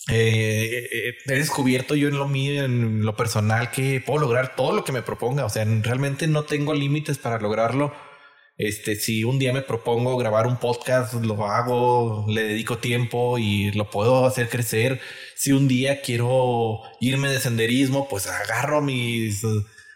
eh, 0.08 0.88
eh, 0.91 1.15
he 1.26 1.34
descubierto 1.34 1.96
yo 1.96 2.08
en 2.08 2.18
lo 2.18 2.28
mío, 2.28 2.63
en 2.63 3.04
lo 3.04 3.15
personal, 3.15 3.72
que 3.72 4.02
puedo 4.02 4.20
lograr 4.22 4.56
todo 4.56 4.74
lo 4.74 4.84
que 4.84 4.91
me 4.91 5.02
proponga. 5.02 5.46
O 5.46 5.50
sea, 5.50 5.65
realmente 5.65 6.28
no 6.28 6.44
tengo 6.44 6.74
límites 6.74 7.18
para 7.18 7.39
lograrlo. 7.39 7.94
Este, 8.58 8.96
si 8.96 9.24
un 9.26 9.38
día 9.38 9.52
me 9.52 9.62
propongo 9.62 10.15
grabar 10.18 10.48
un 10.48 10.58
podcast, 10.58 11.13
lo 11.15 11.46
hago, 11.46 12.26
le 12.30 12.44
dedico 12.44 12.78
tiempo 12.78 13.38
y 13.38 13.72
lo 13.72 13.89
puedo 13.89 14.26
hacer 14.26 14.48
crecer. 14.50 15.02
Si 15.36 15.52
un 15.52 15.68
día 15.68 16.02
quiero 16.02 16.82
irme 17.02 17.28
de 17.30 17.39
senderismo, 17.39 18.08
pues 18.08 18.28
agarro 18.28 18.82
mis 18.82 19.44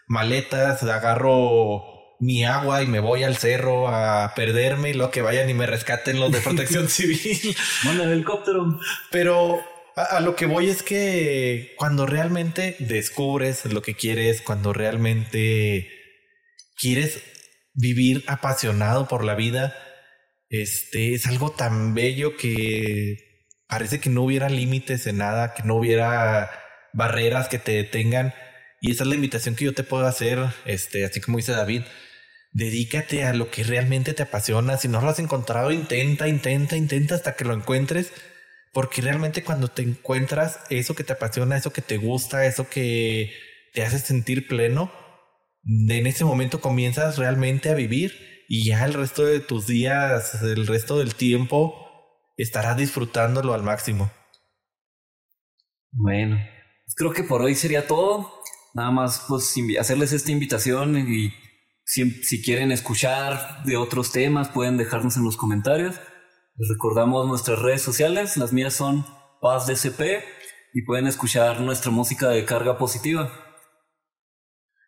maletas, 0.06 0.82
agarro 0.82 2.16
mi 2.18 2.44
agua 2.44 2.82
y 2.82 2.86
me 2.86 3.00
voy 3.00 3.22
al 3.22 3.38
cerro 3.38 3.88
a 3.88 4.34
perderme 4.36 4.90
y 4.90 4.94
lo 4.94 5.10
que 5.10 5.22
vayan 5.22 5.48
y 5.48 5.54
me 5.54 5.66
rescaten 5.66 6.20
los 6.20 6.30
de 6.30 6.40
protección 6.42 6.88
civil. 6.88 7.56
El 7.88 8.00
helicóptero. 8.00 8.78
Pero 9.10 9.60
a, 9.96 10.20
lo 10.20 10.36
que 10.36 10.46
voy 10.46 10.68
es 10.68 10.82
que 10.82 11.74
cuando 11.76 12.06
realmente 12.06 12.76
descubres 12.78 13.64
lo 13.66 13.82
que 13.82 13.94
quieres, 13.94 14.42
cuando 14.42 14.72
realmente 14.72 15.90
quieres 16.76 17.22
vivir 17.74 18.24
apasionado 18.26 19.08
por 19.08 19.24
la 19.24 19.34
vida, 19.34 19.76
este 20.48 21.14
es 21.14 21.26
algo 21.26 21.52
tan 21.52 21.94
bello 21.94 22.36
que 22.36 23.46
parece 23.68 24.00
que 24.00 24.10
no 24.10 24.22
hubiera 24.22 24.48
límites 24.48 25.06
en 25.06 25.18
nada, 25.18 25.54
que 25.54 25.62
no 25.62 25.76
hubiera 25.76 26.50
barreras 26.92 27.48
que 27.48 27.58
te 27.58 27.72
detengan. 27.72 28.34
Y 28.80 28.90
esa 28.92 29.04
es 29.04 29.08
la 29.08 29.14
invitación 29.14 29.54
que 29.54 29.66
yo 29.66 29.74
te 29.74 29.84
puedo 29.84 30.06
hacer, 30.06 30.38
este, 30.64 31.04
así 31.04 31.20
como 31.20 31.36
dice 31.36 31.52
David. 31.52 31.82
Dedícate 32.52 33.24
a 33.24 33.32
lo 33.32 33.50
que 33.50 33.62
realmente 33.62 34.12
te 34.12 34.24
apasiona. 34.24 34.76
Si 34.76 34.88
no 34.88 35.00
lo 35.00 35.10
has 35.10 35.20
encontrado, 35.20 35.70
intenta, 35.70 36.26
intenta, 36.26 36.76
intenta 36.76 37.14
hasta 37.14 37.36
que 37.36 37.44
lo 37.44 37.54
encuentres. 37.54 38.12
Porque 38.72 39.02
realmente 39.02 39.42
cuando 39.42 39.68
te 39.68 39.82
encuentras 39.82 40.60
eso 40.70 40.94
que 40.94 41.04
te 41.04 41.12
apasiona, 41.12 41.56
eso 41.56 41.72
que 41.72 41.82
te 41.82 41.96
gusta, 41.96 42.46
eso 42.46 42.68
que 42.68 43.32
te 43.72 43.82
hace 43.82 43.98
sentir 43.98 44.46
pleno, 44.46 44.92
en 45.64 46.06
ese 46.06 46.24
momento 46.24 46.60
comienzas 46.60 47.18
realmente 47.18 47.68
a 47.68 47.74
vivir 47.74 48.44
y 48.48 48.64
ya 48.64 48.84
el 48.84 48.94
resto 48.94 49.24
de 49.24 49.40
tus 49.40 49.66
días, 49.66 50.42
el 50.42 50.66
resto 50.66 50.98
del 50.98 51.14
tiempo, 51.14 51.86
estarás 52.36 52.76
disfrutándolo 52.76 53.54
al 53.54 53.62
máximo. 53.62 54.10
Bueno, 55.92 56.38
creo 56.96 57.12
que 57.12 57.24
por 57.24 57.42
hoy 57.42 57.54
sería 57.54 57.86
todo. 57.86 58.32
Nada 58.74 58.90
más 58.90 59.24
pues 59.28 59.54
hacerles 59.78 60.12
esta 60.12 60.30
invitación 60.30 60.96
y 60.96 61.32
si, 61.84 62.10
si 62.22 62.42
quieren 62.42 62.70
escuchar 62.70 63.64
de 63.64 63.76
otros 63.76 64.12
temas 64.12 64.48
pueden 64.48 64.76
dejarnos 64.76 65.16
en 65.16 65.24
los 65.24 65.36
comentarios. 65.36 65.96
Les 66.60 66.68
recordamos 66.68 67.26
nuestras 67.26 67.58
redes 67.58 67.80
sociales, 67.80 68.36
las 68.36 68.52
mías 68.52 68.74
son 68.74 69.06
Paz 69.40 69.66
DCP 69.66 70.22
y 70.74 70.82
pueden 70.82 71.06
escuchar 71.06 71.58
nuestra 71.62 71.90
música 71.90 72.28
de 72.28 72.44
carga 72.44 72.76
positiva. 72.76 73.32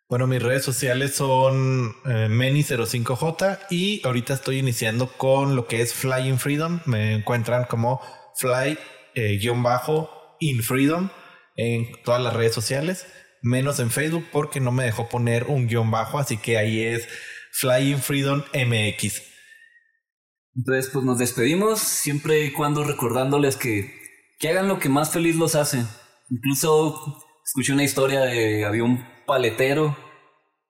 Bueno, 0.07 0.27
mis 0.27 0.43
redes 0.43 0.63
sociales 0.65 1.15
son 1.15 1.97
eh, 2.05 2.29
Meni05J 2.29 3.59
y 3.71 4.07
ahorita 4.07 4.35
estoy 4.35 4.59
iniciando 4.59 5.17
con 5.17 5.57
lo 5.57 5.67
que 5.67 5.81
es 5.81 5.95
Flying 5.95 6.39
Freedom. 6.39 6.81
Me 6.85 7.15
encuentran 7.15 7.65
como 7.65 8.03
Fly-in 8.37 8.77
eh, 9.15 10.63
Freedom 10.63 11.09
en 11.57 11.91
todas 12.05 12.21
las 12.21 12.35
redes 12.35 12.53
sociales, 12.53 13.07
menos 13.41 13.81
en 13.81 13.91
Facebook 13.91 14.27
porque 14.31 14.61
no 14.61 14.73
me 14.73 14.85
dejó 14.85 15.09
poner 15.09 15.45
un 15.45 15.69
guion 15.69 15.91
bajo, 15.91 16.19
así 16.19 16.37
que 16.37 16.59
ahí 16.59 16.83
es 16.83 17.09
Flying 17.53 17.97
Freedom 17.97 18.43
MX. 18.53 19.32
Entonces, 20.55 20.91
pues 20.93 21.05
nos 21.05 21.19
despedimos 21.19 21.81
siempre 21.81 22.45
y 22.45 22.53
cuando 22.53 22.85
recordándoles 22.85 23.57
que, 23.57 23.93
que 24.39 24.49
hagan 24.49 24.69
lo 24.69 24.79
que 24.79 24.89
más 24.89 25.13
feliz 25.13 25.37
los 25.37 25.55
hace. 25.55 25.85
Incluso 26.31 27.23
escuché 27.45 27.73
una 27.73 27.85
historia 27.85 28.21
de 28.21 28.65
había 28.65 28.85
un 28.85 29.05
paletero 29.27 29.97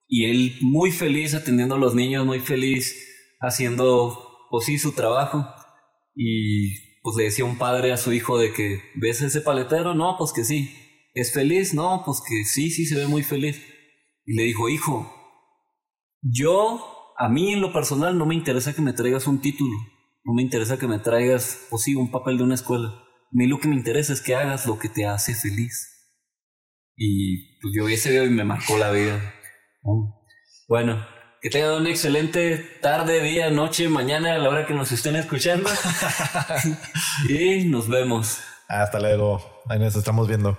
y 0.08 0.26
él 0.26 0.58
muy 0.60 0.92
feliz 0.92 1.34
atendiendo 1.34 1.74
a 1.74 1.78
los 1.78 1.94
niños, 1.94 2.26
muy 2.26 2.40
feliz 2.40 2.94
haciendo, 3.40 4.46
pues 4.50 4.66
sí, 4.66 4.78
su 4.78 4.92
trabajo. 4.92 5.46
Y 6.14 7.00
pues 7.02 7.16
le 7.16 7.24
decía 7.24 7.44
un 7.44 7.58
padre 7.58 7.92
a 7.92 7.96
su 7.96 8.12
hijo 8.12 8.38
de 8.38 8.52
que, 8.52 8.80
¿ves 8.94 9.22
ese 9.22 9.40
paletero? 9.40 9.94
No, 9.94 10.16
pues 10.18 10.32
que 10.32 10.44
sí. 10.44 10.70
¿Es 11.14 11.32
feliz? 11.32 11.74
No, 11.74 12.02
pues 12.04 12.20
que 12.26 12.44
sí, 12.44 12.70
sí 12.70 12.86
se 12.86 12.96
ve 12.96 13.06
muy 13.06 13.22
feliz. 13.22 13.60
Y 14.24 14.34
le 14.34 14.44
dijo, 14.44 14.68
hijo, 14.68 15.12
yo, 16.22 17.01
a 17.22 17.28
mí 17.28 17.52
en 17.52 17.60
lo 17.60 17.72
personal 17.72 18.18
no 18.18 18.26
me 18.26 18.34
interesa 18.34 18.74
que 18.74 18.82
me 18.82 18.92
traigas 18.92 19.28
un 19.28 19.40
título, 19.40 19.76
no 20.24 20.34
me 20.34 20.42
interesa 20.42 20.76
que 20.76 20.88
me 20.88 20.98
traigas, 20.98 21.66
pues 21.70 21.84
sí, 21.84 21.94
un 21.94 22.10
papel 22.10 22.36
de 22.36 22.42
una 22.42 22.56
escuela. 22.56 22.88
A 22.88 23.30
mí 23.30 23.46
lo 23.46 23.60
que 23.60 23.68
me 23.68 23.76
interesa 23.76 24.12
es 24.12 24.20
que 24.20 24.34
hagas 24.34 24.66
lo 24.66 24.76
que 24.80 24.88
te 24.88 25.06
hace 25.06 25.32
feliz. 25.32 25.88
Y 26.96 27.60
pues 27.60 27.74
yo 27.76 27.84
vi 27.84 27.94
ese 27.94 28.10
video 28.10 28.24
y 28.24 28.30
me 28.30 28.42
marcó 28.42 28.76
la 28.76 28.90
vida. 28.90 29.20
Bueno, 30.66 31.06
que 31.40 31.48
tengan 31.48 31.80
una 31.80 31.90
excelente 31.90 32.58
tarde, 32.80 33.22
día, 33.22 33.50
noche, 33.50 33.88
mañana, 33.88 34.34
a 34.34 34.38
la 34.38 34.48
hora 34.48 34.66
que 34.66 34.74
nos 34.74 34.90
estén 34.90 35.14
escuchando. 35.14 35.70
y 37.28 37.66
nos 37.66 37.88
vemos. 37.88 38.40
Hasta 38.68 38.98
luego. 38.98 39.62
Ahí 39.68 39.78
nos 39.78 39.94
estamos 39.94 40.26
viendo. 40.26 40.58